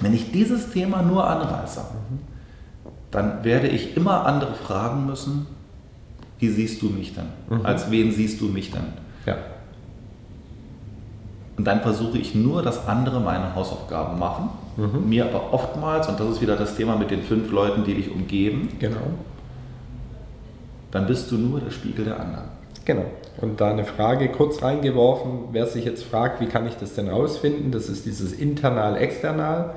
[0.00, 2.18] Wenn ich dieses Thema nur anreiße, mhm.
[3.10, 5.46] dann werde ich immer andere fragen müssen,
[6.38, 7.28] wie siehst du mich denn?
[7.48, 7.64] Mhm.
[7.64, 8.92] Als wen siehst du mich denn?
[9.24, 9.36] Ja.
[11.56, 14.48] Und dann versuche ich nur, dass andere meine Hausaufgaben machen.
[14.76, 15.08] Mhm.
[15.08, 18.10] Mir aber oftmals, und das ist wieder das Thema mit den fünf Leuten, die dich
[18.10, 19.12] umgeben, genau
[20.94, 22.44] dann bist du nur der Spiegel der anderen.
[22.84, 23.04] Genau.
[23.40, 27.08] Und da eine Frage kurz reingeworfen, wer sich jetzt fragt, wie kann ich das denn
[27.08, 29.74] rausfinden, das ist dieses internal-external.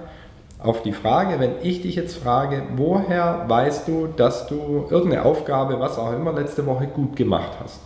[0.60, 5.80] Auf die Frage, wenn ich dich jetzt frage, woher weißt du, dass du irgendeine Aufgabe,
[5.80, 7.80] was auch immer, letzte Woche gut gemacht hast?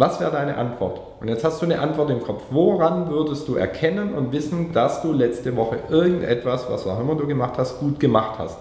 [0.00, 0.98] Was wäre deine Antwort?
[1.20, 2.44] Und jetzt hast du eine Antwort im Kopf.
[2.48, 7.26] Woran würdest du erkennen und wissen, dass du letzte Woche irgendetwas, was auch immer du
[7.26, 8.56] gemacht hast, gut gemacht hast?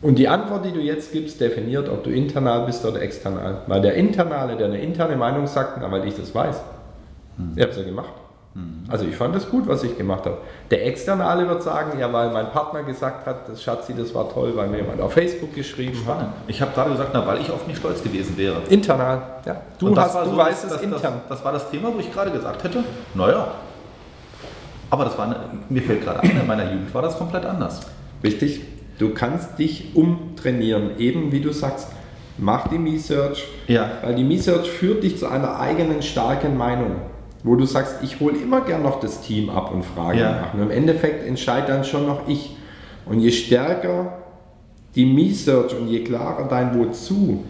[0.00, 3.62] Und die Antwort, die du jetzt gibst, definiert, ob du internal bist oder external.
[3.66, 6.60] Weil der Internale, der eine interne Meinung sagt, na, weil ich das weiß.
[7.36, 7.54] Hm.
[7.56, 8.12] Ich habe es ja gemacht.
[8.54, 8.84] Hm.
[8.88, 10.38] Also ich fand es gut, was ich gemacht habe.
[10.70, 14.52] Der Externale wird sagen, ja, weil mein Partner gesagt hat, das Schatzi, das war toll,
[14.54, 16.28] weil mir jemand auf Facebook geschrieben Spannend.
[16.28, 16.32] hat.
[16.46, 18.56] Ich habe gerade gesagt, na, weil ich auf mich stolz gewesen wäre.
[18.68, 19.60] Internal, ja.
[19.78, 21.00] Du, hast, du so, weißt es intern.
[21.02, 22.82] Das, das, war das Thema, wo ich gerade gesagt hätte,
[23.14, 23.48] naja.
[24.90, 25.36] Aber das war eine,
[25.68, 27.80] mir fällt gerade ein, in meiner Jugend war das komplett anders.
[28.22, 28.62] Richtig.
[28.98, 31.88] Du kannst dich umtrainieren, eben wie du sagst,
[32.36, 33.90] mach die Me-Search, ja.
[34.02, 36.96] weil die Me-Search führt dich zu einer eigenen starken Meinung,
[37.44, 40.32] wo du sagst, ich hole immer gern noch das Team ab und frage ja.
[40.32, 40.54] nach.
[40.54, 42.56] Und im Endeffekt entscheidet dann schon noch ich.
[43.06, 44.18] Und je stärker
[44.94, 47.44] die Me-Search und je klarer dein Wozu,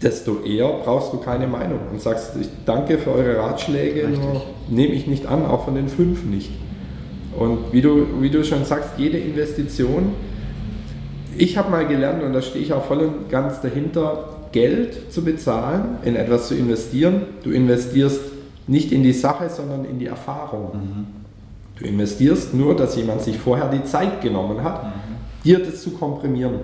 [0.00, 4.94] desto eher brauchst du keine Meinung und sagst, ich danke für eure Ratschläge, nur nehme
[4.94, 6.50] ich nicht an, auch von den fünf nicht.
[7.36, 10.12] Und wie du, wie du schon sagst, jede Investition,
[11.36, 15.22] ich habe mal gelernt, und da stehe ich auch voll und ganz dahinter, Geld zu
[15.22, 17.22] bezahlen, in etwas zu investieren.
[17.42, 18.20] Du investierst
[18.68, 20.70] nicht in die Sache, sondern in die Erfahrung.
[20.74, 21.06] Mhm.
[21.76, 24.90] Du investierst nur, dass jemand sich vorher die Zeit genommen hat, mhm.
[25.44, 26.60] dir das zu komprimieren.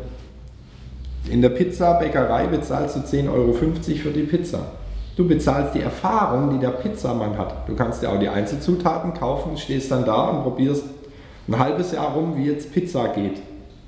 [1.29, 4.67] In der Pizzabäckerei bezahlst du 10,50 Euro für die Pizza.
[5.17, 7.69] Du bezahlst die Erfahrung, die der Pizzamann hat.
[7.69, 10.85] Du kannst dir auch die Einzelzutaten kaufen, stehst dann da und probierst
[11.49, 13.41] ein halbes Jahr rum, wie jetzt Pizza geht.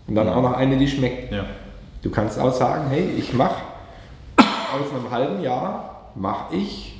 [0.06, 1.32] Und dann auch noch eine, die schmeckt.
[1.32, 1.44] Ja.
[2.02, 3.62] Du kannst auch sagen, hey, ich mache
[4.38, 6.95] aus einem halben Jahr, mache ich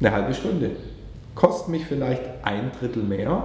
[0.00, 0.70] eine halbe Stunde.
[1.34, 3.42] Kostet mich vielleicht ein Drittel mehr,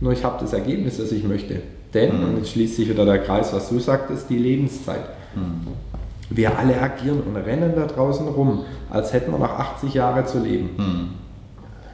[0.00, 1.60] nur ich habe das Ergebnis, das ich möchte.
[1.94, 2.24] Denn, mhm.
[2.24, 5.08] und jetzt schließt sich wieder der Kreis, was du sagtest, die Lebenszeit.
[5.34, 5.68] Mhm.
[6.30, 10.38] Wir alle agieren und rennen da draußen rum, als hätten wir noch 80 Jahre zu
[10.38, 10.70] leben.
[10.76, 11.08] Mhm.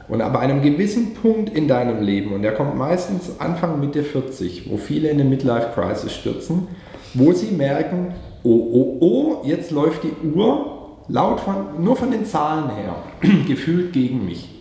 [0.07, 4.69] Und ab einem gewissen Punkt in deinem Leben, und der kommt meistens Anfang, Mitte 40,
[4.69, 6.67] wo viele in eine Midlife-Crisis stürzen,
[7.15, 10.74] wo sie merken, oh, oh, oh, jetzt läuft die Uhr
[11.07, 12.95] laut von, nur von den Zahlen her,
[13.47, 14.51] gefühlt gegen mich.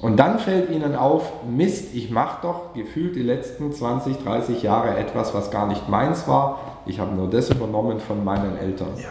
[0.00, 4.96] Und dann fällt ihnen auf, Mist, ich mache doch gefühlt die letzten 20, 30 Jahre
[4.96, 6.60] etwas, was gar nicht meins war.
[6.86, 8.90] Ich habe nur das übernommen von meinen Eltern.
[8.96, 9.08] Ja.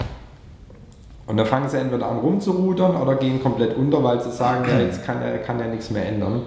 [1.28, 4.80] Und dann fangen sie entweder an rumzurudern oder gehen komplett unter, weil sie sagen, ja,
[4.80, 6.44] jetzt kann, kann ja nichts mehr ändern.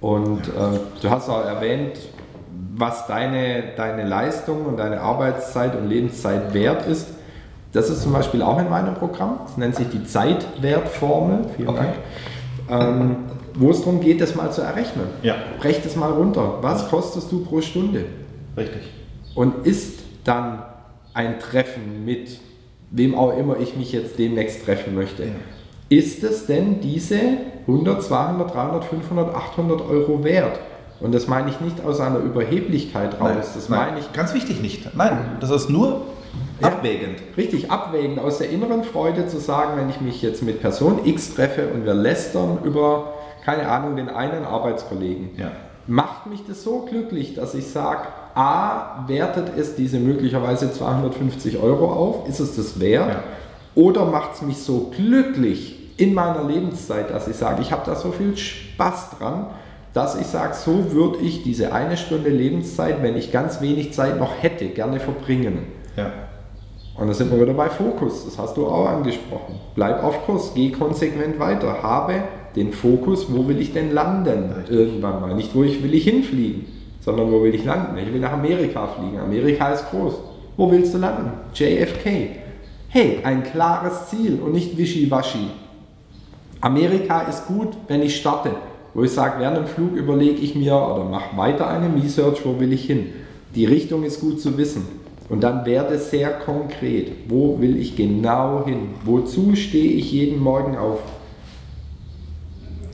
[0.00, 1.98] Und äh, du hast auch erwähnt,
[2.74, 7.08] was deine, deine Leistung und deine Arbeitszeit und Lebenszeit wert ist.
[7.72, 9.40] Das ist zum Beispiel auch in meinem Programm.
[9.44, 11.46] Das nennt sich die Zeitwertformel.
[11.56, 11.86] Vielen okay.
[12.68, 12.88] Dank.
[12.98, 13.16] Ähm,
[13.54, 15.06] wo es darum geht, das mal zu errechnen.
[15.22, 15.34] Ja.
[15.58, 16.58] Brech das mal runter.
[16.60, 18.04] Was kostest du pro Stunde?
[18.56, 18.82] Richtig.
[19.34, 20.62] Und ist dann
[21.14, 22.38] ein Treffen mit
[22.90, 25.30] wem auch immer ich mich jetzt demnächst treffen möchte, ja.
[25.88, 27.18] ist es denn diese
[27.66, 30.58] 100, 200, 300, 500, 800 Euro wert?
[31.00, 33.30] Und das meine ich nicht aus einer Überheblichkeit raus.
[33.34, 34.12] Nein, das meine nein, ich.
[34.12, 34.96] Ganz wichtig nicht.
[34.96, 36.02] Nein, das ist nur
[36.62, 37.20] abwägend.
[37.20, 38.18] Ja, richtig, abwägend.
[38.18, 41.84] Aus der inneren Freude zu sagen, wenn ich mich jetzt mit Person X treffe und
[41.84, 45.30] wir lästern über, keine Ahnung, den einen Arbeitskollegen.
[45.36, 45.52] Ja.
[45.86, 51.92] Macht mich das so glücklich, dass ich sage, A, wertet es diese möglicherweise 250 Euro
[51.92, 52.28] auf?
[52.28, 53.08] Ist es das wert?
[53.08, 53.22] Ja.
[53.74, 57.96] Oder macht es mich so glücklich in meiner Lebenszeit, dass ich sage, ich habe da
[57.96, 59.46] so viel Spaß dran,
[59.94, 64.18] dass ich sage, so würde ich diese eine Stunde Lebenszeit, wenn ich ganz wenig Zeit
[64.18, 65.66] noch hätte, gerne verbringen.
[65.96, 66.12] Ja.
[66.98, 69.54] Und da sind wir wieder bei Fokus, das hast du auch angesprochen.
[69.74, 72.24] Bleib auf Kurs, geh konsequent weiter, habe
[72.56, 74.76] den Fokus, wo will ich denn landen Richtig.
[74.76, 76.66] irgendwann mal, nicht wo ich will ich hinfliegen
[77.08, 77.96] sondern wo will ich landen?
[77.96, 79.18] Ich will nach Amerika fliegen.
[79.18, 80.12] Amerika ist groß.
[80.58, 81.30] Wo willst du landen?
[81.54, 82.36] JFK.
[82.88, 85.48] Hey, ein klares Ziel und nicht wischiwaschi.
[86.60, 88.50] Amerika ist gut, wenn ich starte.
[88.92, 92.60] Wo ich sage, während dem Flug überlege ich mir oder mache weiter eine Research, wo
[92.60, 93.06] will ich hin.
[93.54, 94.86] Die Richtung ist gut zu wissen.
[95.28, 97.12] Und dann werde sehr konkret.
[97.28, 98.94] Wo will ich genau hin?
[99.04, 101.00] Wozu stehe ich jeden Morgen auf?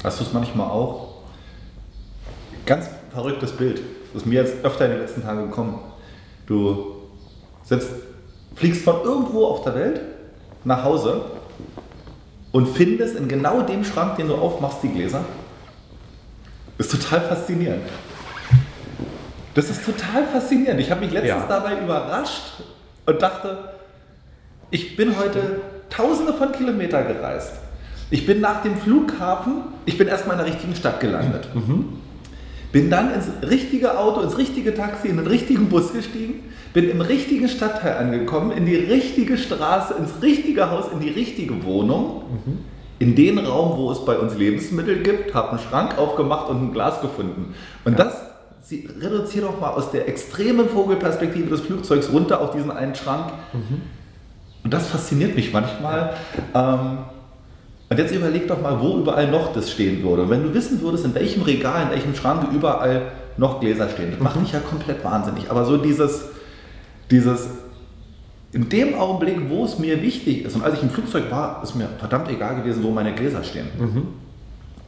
[0.02, 1.14] Hast du es manchmal auch?
[2.66, 3.80] Ganz verrücktes Bild.
[4.12, 5.78] Das ist mir jetzt öfter in den letzten Tagen gekommen.
[6.46, 6.94] Du
[7.62, 7.90] sitzt,
[8.54, 10.00] fliegst von irgendwo auf der Welt
[10.64, 11.24] nach Hause
[12.52, 15.24] und findest in genau dem Schrank, den du aufmachst, die Gläser.
[16.78, 17.82] Ist total faszinierend.
[19.54, 20.80] Das ist total faszinierend.
[20.80, 21.46] Ich habe mich letztens ja.
[21.48, 22.42] dabei überrascht
[23.06, 23.56] und dachte,
[24.70, 27.52] ich bin heute tausende von Kilometern gereist.
[28.10, 31.48] Ich bin nach dem Flughafen, ich bin erstmal in der richtigen Stadt gelandet.
[31.54, 32.00] Mhm.
[32.72, 37.00] Bin dann ins richtige Auto, ins richtige Taxi, in den richtigen Bus gestiegen, bin im
[37.00, 42.58] richtigen Stadtteil angekommen, in die richtige Straße, ins richtige Haus, in die richtige Wohnung, mhm.
[42.98, 46.72] in den Raum, wo es bei uns Lebensmittel gibt, habe einen Schrank aufgemacht und ein
[46.72, 47.54] Glas gefunden.
[47.84, 48.04] Und ja.
[48.04, 48.33] das
[48.66, 53.30] Sie reduziert doch mal aus der extremen Vogelperspektive des Flugzeugs runter auf diesen einen Schrank.
[53.52, 53.82] Mhm.
[54.64, 56.14] Und das fasziniert mich manchmal.
[56.54, 56.98] Ähm,
[57.90, 60.22] und jetzt überleg doch mal, wo überall noch das stehen würde.
[60.22, 64.12] Und wenn du wissen würdest, in welchem Regal, in welchem Schrank überall noch Gläser stehen,
[64.12, 64.44] das macht mhm.
[64.44, 65.50] dich ja komplett wahnsinnig.
[65.50, 66.24] Aber so dieses,
[67.10, 67.48] dieses,
[68.52, 71.74] in dem Augenblick, wo es mir wichtig ist, und als ich im Flugzeug war, ist
[71.74, 73.66] mir verdammt egal gewesen, wo meine Gläser stehen.
[73.78, 74.23] Mhm.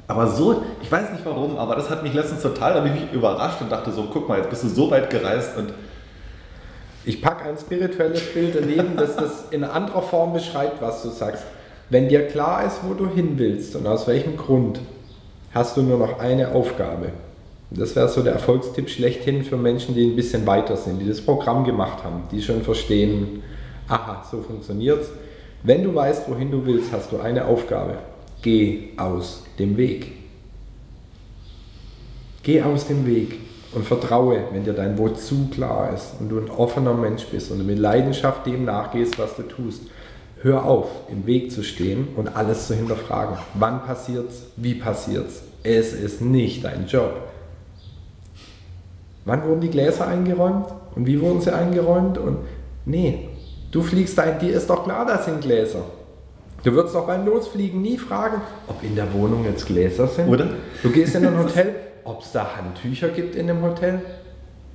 [0.09, 3.12] Aber so, ich weiß nicht warum, aber das hat mich letztens total, da habe ich
[3.12, 5.73] überrascht und dachte so, guck mal, jetzt bist du so weit gereist und
[7.05, 11.45] ich packe ein spirituelles Bild daneben, das das in anderer Form beschreibt, was du sagst.
[11.88, 14.81] Wenn dir klar ist, wo du hin willst und aus welchem Grund,
[15.55, 17.12] hast du nur noch eine Aufgabe.
[17.71, 21.21] Das wäre so der Erfolgstipp schlechthin für Menschen, die ein bisschen weiter sind, die das
[21.21, 23.42] Programm gemacht haben, die schon verstehen,
[23.88, 25.11] aha, so funktioniert es.
[25.62, 27.99] Wenn du weißt, wohin du willst, hast du eine Aufgabe.
[28.42, 30.12] Geh aus dem Weg.
[32.42, 33.38] Geh aus dem Weg
[33.73, 37.59] und vertraue, wenn dir dein Wozu klar ist und du ein offener Mensch bist und
[37.59, 39.83] du mit Leidenschaft dem nachgehst, was du tust
[40.42, 43.38] Hör auf, im Weg zu stehen und alles zu hinterfragen.
[43.55, 44.45] Wann passiert's?
[44.57, 45.42] Wie passiert's?
[45.62, 47.14] Es ist nicht dein Job.
[49.25, 50.66] Wann wurden die Gläser eingeräumt?
[50.95, 52.19] Und wie wurden sie eingeräumt?
[52.19, 52.38] Und
[52.85, 53.31] nee,
[53.73, 55.85] du fliegst ein, dir ist doch klar, das sind Gläser.
[56.67, 60.29] Du würdest doch beim Losfliegen nie fragen, ob in der Wohnung jetzt Gläser sind.
[60.29, 60.49] Oder?
[60.83, 64.03] Du gehst in ein Hotel, ob es da Handtücher gibt in dem Hotel.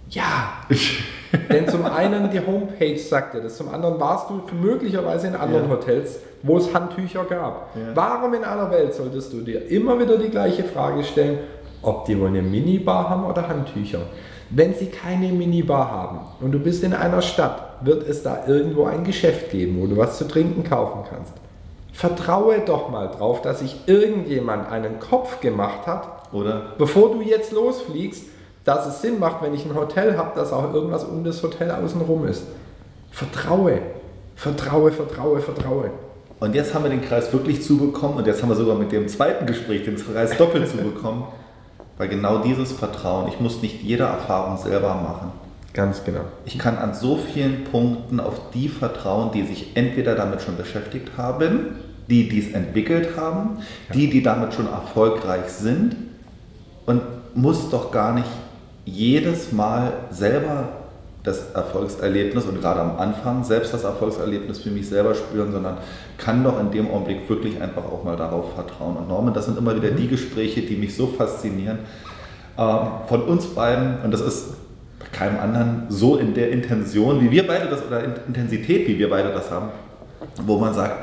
[0.10, 0.54] Ja.
[1.50, 5.66] Denn zum einen die Homepage sagt dir das, zum anderen warst du möglicherweise in anderen
[5.66, 5.70] ja.
[5.70, 7.76] Hotels, wo es Handtücher gab.
[7.76, 7.94] Ja.
[7.94, 11.40] Warum in aller Welt solltest du dir immer wieder die gleiche Frage stellen,
[11.82, 14.04] ob die wohl eine Minibar haben oder Handtücher?
[14.50, 18.86] Wenn sie keine Minibar haben und du bist in einer Stadt, wird es da irgendwo
[18.86, 21.34] ein Geschäft geben, wo du was zu trinken kaufen kannst.
[21.92, 27.52] Vertraue doch mal drauf, dass sich irgendjemand einen Kopf gemacht hat, oder bevor du jetzt
[27.52, 28.24] losfliegst
[28.64, 31.72] dass es Sinn macht, wenn ich ein Hotel habe, dass auch irgendwas um das Hotel
[31.72, 32.44] außenrum ist.
[33.12, 33.80] Vertraue,
[34.36, 35.92] vertraue, vertraue, vertraue.
[36.40, 39.08] Und jetzt haben wir den Kreis wirklich zubekommen und jetzt haben wir sogar mit dem
[39.08, 41.24] zweiten Gespräch den Kreis doppelt zubekommen,
[41.98, 45.32] weil genau dieses Vertrauen, ich muss nicht jede Erfahrung selber machen.
[45.74, 46.22] Ganz genau.
[46.46, 51.12] Ich kann an so vielen Punkten auf die vertrauen, die sich entweder damit schon beschäftigt
[51.18, 51.76] haben,
[52.10, 53.96] die dies entwickelt haben, ja.
[53.96, 55.96] die, die damit schon erfolgreich sind
[56.86, 57.02] und
[57.36, 58.28] muss doch gar nicht
[58.84, 60.70] jedes Mal selber
[61.24, 65.78] das Erfolgserlebnis und gerade am Anfang selbst das Erfolgserlebnis für mich selber spüren, sondern
[66.18, 68.98] kann doch in dem Augenblick wirklich einfach auch mal darauf vertrauen.
[68.98, 71.80] Und Norman, das sind immer wieder die Gespräche, die mich so faszinieren.
[72.58, 74.56] Ähm, von uns beiden, und das ist
[75.22, 79.30] keinem anderen so in der Intention, wie wir beide das, oder Intensität, wie wir beide
[79.30, 79.70] das haben,
[80.48, 80.96] wo man sagt,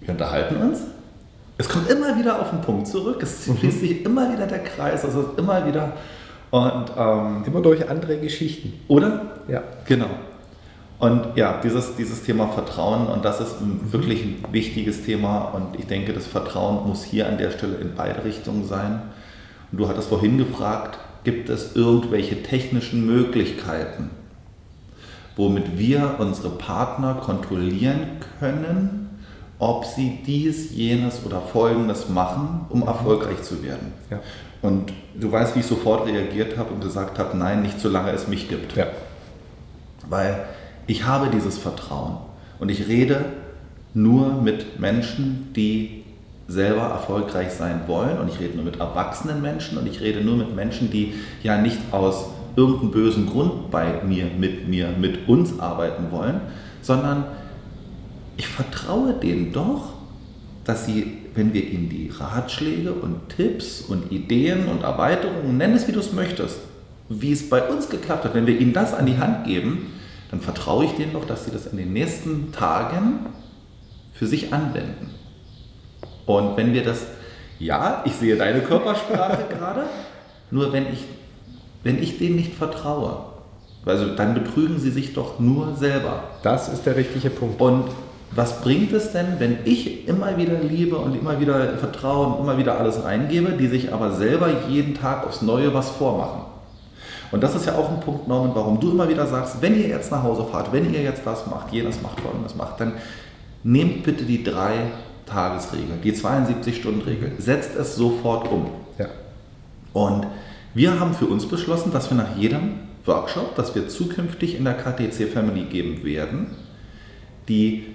[0.00, 0.80] wir unterhalten uns.
[1.56, 3.70] Es kommt immer wieder auf den Punkt zurück, es schließt mhm.
[3.70, 5.92] sich immer wieder der Kreis, es ist immer wieder
[6.50, 8.72] und, ähm, Immer durch andere Geschichten.
[8.88, 9.22] Oder?
[9.48, 9.62] Ja.
[9.86, 10.10] Genau.
[10.98, 15.52] Und ja, dieses, dieses Thema Vertrauen, und das ist ein, wirklich ein wichtiges Thema.
[15.54, 19.00] Und ich denke, das Vertrauen muss hier an der Stelle in beide Richtungen sein.
[19.70, 24.10] Und du hattest vorhin gefragt, gibt es irgendwelche technischen Möglichkeiten,
[25.36, 29.10] womit wir unsere Partner kontrollieren können,
[29.58, 33.92] ob sie dies, jenes oder folgendes machen, um erfolgreich zu werden.
[34.10, 34.20] Ja.
[34.62, 38.26] Und du weißt, wie ich sofort reagiert habe und gesagt habe, nein, nicht solange es
[38.28, 38.76] mich gibt.
[38.76, 38.86] Ja.
[40.08, 40.44] Weil
[40.86, 42.18] ich habe dieses Vertrauen
[42.58, 43.26] und ich rede
[43.94, 45.99] nur mit Menschen, die
[46.50, 50.36] selber erfolgreich sein wollen und ich rede nur mit erwachsenen Menschen und ich rede nur
[50.36, 52.26] mit Menschen, die ja nicht aus
[52.56, 56.40] irgendeinem bösen Grund bei mir, mit mir, mit uns arbeiten wollen,
[56.82, 57.24] sondern
[58.36, 59.92] ich vertraue denen doch,
[60.64, 65.86] dass sie wenn wir ihnen die Ratschläge und Tipps und Ideen und Erweiterungen, nenn es
[65.86, 66.60] wie du es möchtest,
[67.08, 69.92] wie es bei uns geklappt hat, wenn wir ihnen das an die Hand geben,
[70.30, 73.26] dann vertraue ich denen doch, dass sie das in den nächsten Tagen
[74.12, 75.10] für sich anwenden.
[76.26, 77.06] Und wenn wir das,
[77.58, 79.84] ja, ich sehe deine Körpersprache gerade,
[80.50, 81.04] nur wenn ich,
[81.82, 83.24] wenn ich denen nicht vertraue,
[83.86, 86.24] also dann betrügen sie sich doch nur selber.
[86.42, 87.60] Das ist der richtige Punkt.
[87.60, 87.84] Und
[88.32, 92.58] was bringt es denn, wenn ich immer wieder liebe und immer wieder vertraue und immer
[92.58, 96.42] wieder alles reingebe, die sich aber selber jeden Tag aufs Neue was vormachen?
[97.32, 99.88] Und das ist ja auch ein Punkt, Norman, warum du immer wieder sagst, wenn ihr
[99.88, 102.94] jetzt nach Hause fahrt, wenn ihr jetzt das macht, jenes macht, folgendes macht, dann
[103.62, 104.90] nehmt bitte die drei
[105.30, 108.70] Tagesregel, die 72-Stunden-Regel, setzt es sofort um.
[108.98, 109.06] Ja.
[109.92, 110.26] Und
[110.74, 112.74] wir haben für uns beschlossen, dass wir nach jedem
[113.06, 116.46] Workshop, das wir zukünftig in der KTC Family geben werden,
[117.48, 117.86] die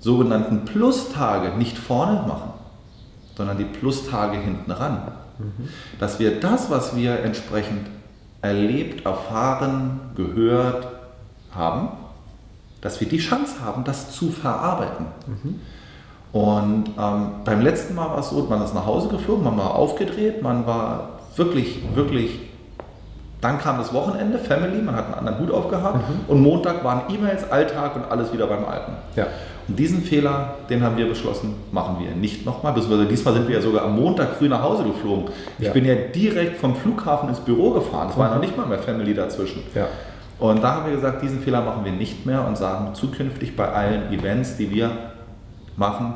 [0.00, 2.52] sogenannten Plustage nicht vorne machen,
[3.36, 5.12] sondern die Plustage hinten ran.
[5.38, 5.68] Mhm.
[5.98, 7.86] Dass wir das, was wir entsprechend
[8.42, 10.88] erlebt, erfahren, gehört
[11.52, 11.88] haben,
[12.80, 15.06] dass wir die Chance haben, das zu verarbeiten.
[15.26, 15.60] Mhm.
[16.34, 19.76] Und ähm, beim letzten Mal war es so, man ist nach Hause geflogen, man war
[19.76, 22.40] aufgedreht, man war wirklich, wirklich,
[23.40, 26.24] dann kam das Wochenende, Family, man hat einen anderen Hut aufgehabt mhm.
[26.26, 28.94] und Montag waren E-Mails, Alltag und alles wieder beim Alten.
[29.14, 29.28] Ja.
[29.68, 32.72] Und diesen Fehler, den haben wir beschlossen, machen wir nicht nochmal.
[32.72, 35.26] Beziehungsweise diesmal sind wir ja sogar am Montag früh nach Hause geflogen.
[35.60, 35.72] Ich ja.
[35.72, 38.08] bin ja direkt vom Flughafen ins Büro gefahren.
[38.10, 38.34] Es war mhm.
[38.34, 39.62] noch nicht mal mehr Family dazwischen.
[39.72, 39.86] Ja.
[40.40, 43.68] Und da haben wir gesagt, diesen Fehler machen wir nicht mehr und sagen zukünftig bei
[43.68, 44.90] allen Events, die wir
[45.76, 46.14] machen,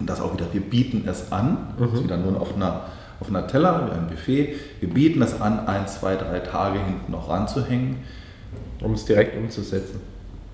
[0.00, 1.84] und das auch wieder, wir bieten es an, mhm.
[1.84, 2.82] das ist wieder nur auf einer,
[3.20, 7.12] auf einer Teller, wie ein Buffet, wir bieten es an, ein, zwei, drei Tage hinten
[7.12, 7.98] noch ranzuhängen.
[8.80, 10.00] Um es direkt umzusetzen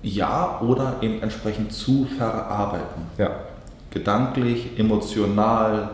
[0.01, 3.03] ja oder eben entsprechend zu verarbeiten.
[3.17, 3.31] Ja.
[3.89, 5.89] Gedanklich, emotional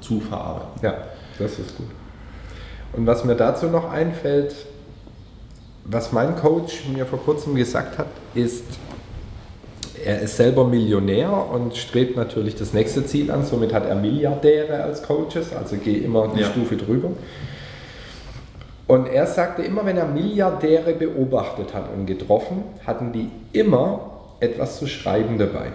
[0.00, 0.80] zu verarbeiten.
[0.82, 0.94] Ja,
[1.38, 1.86] das ist gut.
[2.92, 4.54] Und was mir dazu noch einfällt,
[5.84, 8.64] was mein Coach mir vor kurzem gesagt hat, ist,
[10.08, 13.44] er ist selber Millionär und strebt natürlich das nächste Ziel an.
[13.44, 16.46] Somit hat er Milliardäre als Coaches, also gehe immer die ja.
[16.46, 17.10] Stufe drüber.
[18.86, 24.00] Und er sagte immer, wenn er Milliardäre beobachtet hat und getroffen, hatten die immer
[24.40, 25.72] etwas zu schreiben dabei.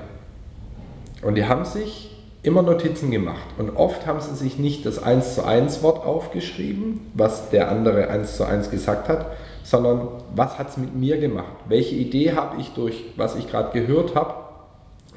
[1.21, 2.09] Und die haben sich
[2.41, 3.45] immer Notizen gemacht.
[3.59, 8.07] Und oft haben sie sich nicht das 1 zu 1 Wort aufgeschrieben, was der andere
[8.07, 9.27] 1 zu 1 gesagt hat,
[9.63, 11.53] sondern was hat es mit mir gemacht?
[11.67, 14.35] Welche Idee habe ich durch, was ich gerade gehört habe,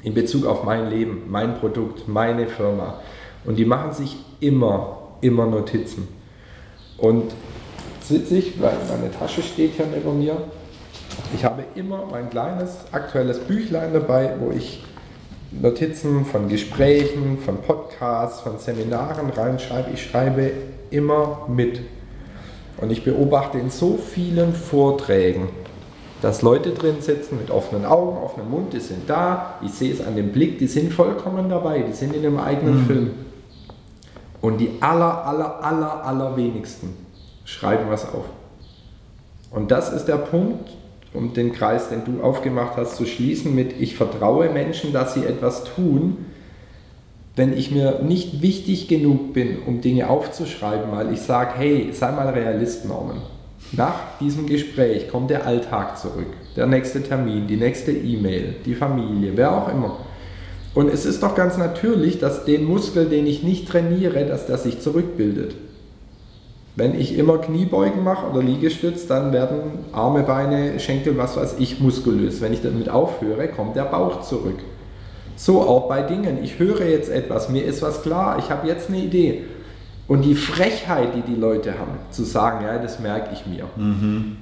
[0.03, 3.01] in Bezug auf mein Leben, mein Produkt, meine Firma?
[3.45, 6.07] Und die machen sich immer, immer Notizen.
[6.97, 7.33] Und
[8.09, 10.37] witzig, weil meine Tasche steht hier neben mir.
[11.35, 14.83] Ich habe immer mein kleines aktuelles Büchlein dabei, wo ich
[15.51, 19.91] Notizen von Gesprächen, von Podcasts, von Seminaren reinschreibe.
[19.93, 20.51] Ich schreibe
[20.89, 21.81] immer mit.
[22.79, 25.49] Und ich beobachte in so vielen Vorträgen,
[26.21, 30.05] dass Leute drin sitzen mit offenen Augen, offenem Mund, die sind da, ich sehe es
[30.05, 32.85] an dem Blick, die sind vollkommen dabei, die sind in dem eigenen mhm.
[32.85, 33.11] Film.
[34.41, 36.95] Und die aller, aller, aller, aller wenigsten
[37.45, 38.25] schreiben was auf.
[39.51, 40.69] Und das ist der Punkt,
[41.13, 45.25] um den Kreis, den du aufgemacht hast, zu schließen mit, ich vertraue Menschen, dass sie
[45.25, 46.25] etwas tun,
[47.37, 52.11] wenn ich mir nicht wichtig genug bin, um Dinge aufzuschreiben, weil ich sage, hey, sei
[52.11, 53.21] mal Realist, Norman.
[53.73, 59.33] Nach diesem Gespräch kommt der Alltag zurück, der nächste Termin, die nächste E-Mail, die Familie,
[59.35, 59.97] wer auch immer.
[60.73, 64.57] Und es ist doch ganz natürlich, dass den Muskel, den ich nicht trainiere, dass der
[64.57, 65.55] sich zurückbildet.
[66.75, 69.61] Wenn ich immer Kniebeugen mache oder Liegestütz, dann werden
[69.91, 72.41] Arme, Beine, Schenkel, was weiß ich, muskulös.
[72.41, 74.59] Wenn ich damit aufhöre, kommt der Bauch zurück.
[75.37, 76.43] So auch bei Dingen.
[76.43, 79.43] Ich höre jetzt etwas, mir ist was klar, ich habe jetzt eine Idee.
[80.07, 83.65] Und die Frechheit, die die Leute haben, zu sagen, ja, das merke ich mir.
[83.75, 84.37] Mhm.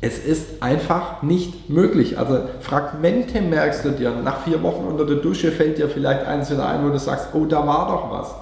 [0.00, 2.18] Es ist einfach nicht möglich.
[2.18, 4.10] Also Fragmente merkst du dir.
[4.10, 7.28] Nach vier Wochen unter der Dusche fällt dir vielleicht eins wieder ein, wo du sagst,
[7.32, 8.34] oh, da war doch was.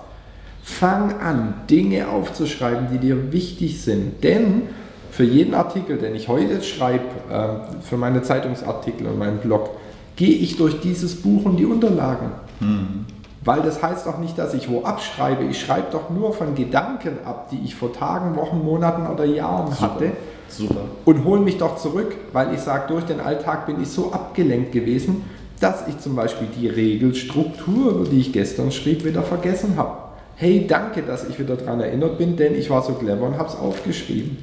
[0.62, 4.24] Fang an, Dinge aufzuschreiben, die dir wichtig sind.
[4.24, 4.68] Denn
[5.10, 9.70] für jeden Artikel, den ich heute schreibe, äh, für meine Zeitungsartikel und meinen Blog,
[10.16, 12.32] gehe ich durch dieses Buch und die Unterlagen.
[12.60, 13.06] Mhm.
[13.44, 15.44] Weil das heißt doch nicht, dass ich wo abschreibe.
[15.44, 19.72] Ich schreibe doch nur von Gedanken ab, die ich vor Tagen, Wochen, Monaten oder Jahren
[19.72, 19.82] Super.
[19.82, 20.12] hatte.
[20.48, 20.82] Super.
[21.04, 24.70] Und hole mich doch zurück, weil ich sage, durch den Alltag bin ich so abgelenkt
[24.72, 25.24] gewesen,
[25.58, 29.96] dass ich zum Beispiel die Regelstruktur, über die ich gestern schrieb, wieder vergessen habe.
[30.36, 33.48] Hey, danke, dass ich wieder daran erinnert bin, denn ich war so clever und habe
[33.48, 34.36] es aufgeschrieben.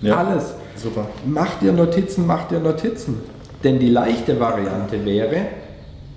[0.00, 0.54] Ja, Alles.
[0.76, 1.06] Super.
[1.24, 3.20] Mach dir Notizen, mach dir Notizen.
[3.64, 5.46] Denn die leichte Variante wäre,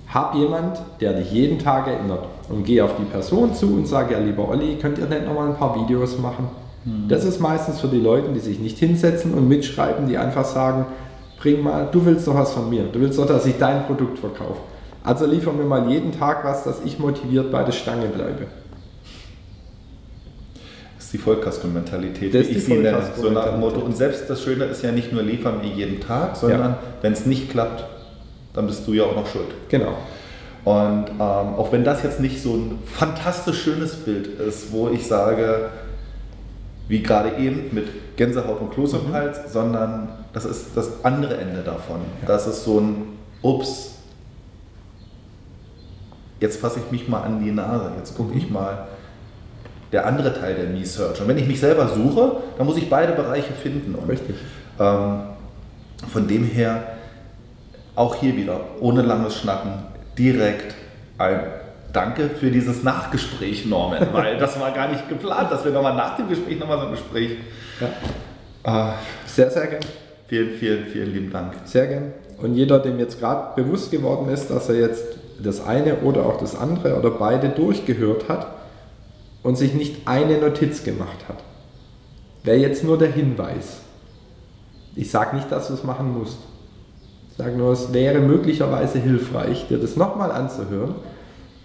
[0.08, 4.14] hab jemand, der dich jeden Tag erinnert und geh auf die Person zu und sage,
[4.14, 6.48] ja lieber Olli, könnt ihr nicht nochmal ein paar Videos machen?
[6.84, 7.08] Mhm.
[7.08, 10.86] Das ist meistens für die Leute, die sich nicht hinsetzen und mitschreiben, die einfach sagen,
[11.38, 14.18] bring mal, du willst doch was von mir, du willst doch, dass ich dein Produkt
[14.18, 14.60] verkaufe.
[15.04, 18.46] Also liefer mir mal jeden Tag was, dass ich motiviert bei der Stange bleibe.
[21.16, 23.02] Die Vollkasko-Mentalität, wie ich sie nenne.
[23.16, 23.80] So nach dem Motto.
[23.80, 26.78] Und selbst das Schöne ist ja nicht nur liefern mir jeden Tag, sondern ja.
[27.00, 27.86] wenn es nicht klappt,
[28.52, 29.46] dann bist du ja auch noch schuld.
[29.70, 29.96] Genau.
[30.66, 35.06] Und ähm, auch wenn das jetzt nicht so ein fantastisch schönes Bild ist, wo ich
[35.06, 35.70] sage,
[36.88, 39.12] wie gerade eben mit Gänsehaut und Kloß im mhm.
[39.14, 42.00] Hals, sondern das ist das andere Ende davon.
[42.20, 42.28] Ja.
[42.28, 43.02] Das ist so ein
[43.40, 43.92] Ups,
[46.40, 48.86] jetzt fasse ich mich mal an die Nase, jetzt gucke ich mal
[49.92, 51.20] der andere Teil der Me-Search.
[51.20, 53.94] Und wenn ich mich selber suche, dann muss ich beide Bereiche finden.
[53.94, 54.36] Und, Richtig.
[54.78, 55.20] Ähm,
[56.12, 56.82] von dem her
[57.94, 59.72] auch hier wieder, ohne langes Schnacken,
[60.18, 60.74] direkt
[61.18, 61.40] ein
[61.92, 66.16] Danke für dieses Nachgespräch, Norman, weil das war gar nicht geplant, dass wir nochmal nach
[66.16, 67.38] dem Gespräch nochmal so ein Gespräch.
[67.80, 68.90] Ja.
[68.90, 68.92] Äh,
[69.24, 69.82] sehr, sehr gern.
[70.26, 71.54] Vielen, vielen, vielen lieben Dank.
[71.64, 72.12] Sehr gern.
[72.38, 75.06] Und jeder, dem jetzt gerade bewusst geworden ist, dass er jetzt
[75.42, 78.46] das eine oder auch das andere oder beide durchgehört hat
[79.46, 81.44] und sich nicht eine Notiz gemacht hat,
[82.42, 83.78] wäre jetzt nur der Hinweis.
[84.96, 86.38] Ich sage nicht, dass du es machen musst.
[87.30, 90.96] Ich sage nur, es wäre möglicherweise hilfreich, dir das nochmal anzuhören,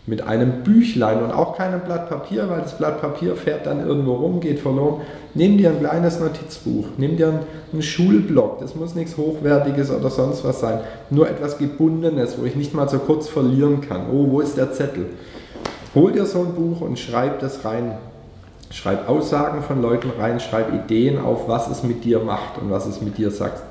[0.05, 4.13] mit einem Büchlein und auch keinem Blatt Papier, weil das Blatt Papier fährt dann irgendwo
[4.13, 5.01] rum, geht verloren.
[5.33, 7.39] Nimm dir ein kleines Notizbuch, nimm dir
[7.73, 12.55] einen Schulblock, das muss nichts Hochwertiges oder sonst was sein, nur etwas Gebundenes, wo ich
[12.55, 14.07] nicht mal so kurz verlieren kann.
[14.11, 15.07] Oh, wo ist der Zettel?
[15.93, 17.97] Hol dir so ein Buch und schreib das rein.
[18.69, 22.85] Schreib Aussagen von Leuten rein, schreib Ideen auf, was es mit dir macht und was
[22.85, 23.61] es mit dir sagt.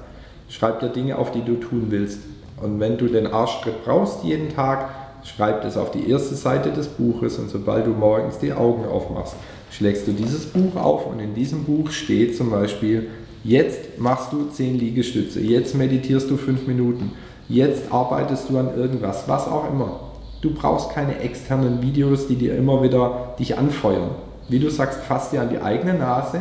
[0.50, 2.18] Schreib dir Dinge auf, die du tun willst.
[2.60, 4.90] Und wenn du den Arschtritt brauchst jeden Tag,
[5.24, 9.36] schreib das auf die erste Seite des Buches und sobald du morgens die Augen aufmachst,
[9.70, 13.08] schlägst du dieses Buch auf und in diesem Buch steht zum Beispiel,
[13.44, 17.12] jetzt machst du 10 Liegestütze, jetzt meditierst du 5 Minuten,
[17.48, 20.09] jetzt arbeitest du an irgendwas, was auch immer.
[20.40, 24.10] Du brauchst keine externen Videos, die dir immer wieder dich anfeuern.
[24.48, 26.40] Wie du sagst, fass dir an die eigene Nase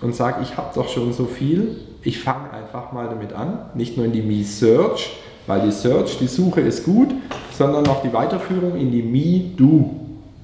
[0.00, 3.96] und sag, ich habe doch schon so viel, ich fange einfach mal damit an, nicht
[3.96, 5.16] nur in die Me Search,
[5.46, 7.08] weil die Search, die Suche ist gut,
[7.52, 9.90] sondern auch die Weiterführung in die Me Do.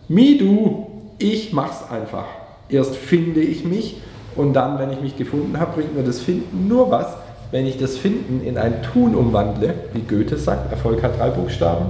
[0.08, 0.88] Me Do,
[1.18, 2.26] ich mach's einfach.
[2.68, 3.98] Erst finde ich mich
[4.34, 7.06] und dann, wenn ich mich gefunden habe, bringt mir das Finden nur was,
[7.52, 11.86] wenn ich das Finden in ein Tun umwandle, wie Goethe sagt, Erfolg hat drei Buchstaben,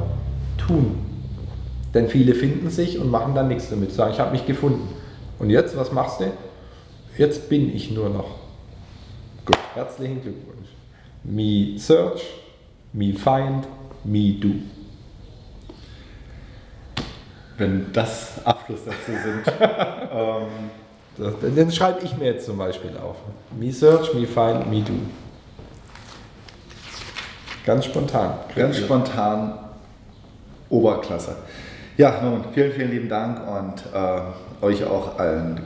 [0.70, 1.10] Tun.
[1.92, 4.88] Denn viele finden sich und machen dann nichts damit, sagen, ich habe mich gefunden.
[5.40, 6.32] Und jetzt, was machst du?
[7.18, 8.36] Jetzt bin ich nur noch.
[9.44, 10.68] Gut, herzlichen Glückwunsch.
[11.24, 12.22] Me search,
[12.92, 13.66] me find,
[14.04, 14.50] me do.
[17.58, 19.42] Wenn das Abschlusssätze sind.
[20.12, 20.46] ähm,
[21.18, 23.16] das, den schreibe ich mir jetzt zum Beispiel auf.
[23.58, 24.92] Me search, me find, me do.
[27.66, 28.34] Ganz spontan.
[28.54, 29.69] Ganz spontan.
[30.70, 31.36] Oberklasse.
[31.96, 35.60] Ja, nun, vielen, vielen lieben Dank und äh, euch auch allen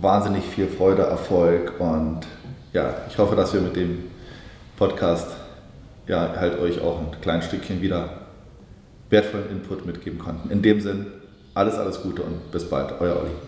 [0.00, 2.20] wahnsinnig viel Freude, Erfolg und
[2.72, 4.04] ja, ich hoffe, dass wir mit dem
[4.76, 5.28] Podcast
[6.06, 8.10] ja, halt euch auch ein kleines Stückchen wieder
[9.10, 10.50] wertvollen Input mitgeben konnten.
[10.50, 11.06] In dem Sinn,
[11.54, 13.00] alles, alles Gute und bis bald.
[13.00, 13.47] Euer Olli.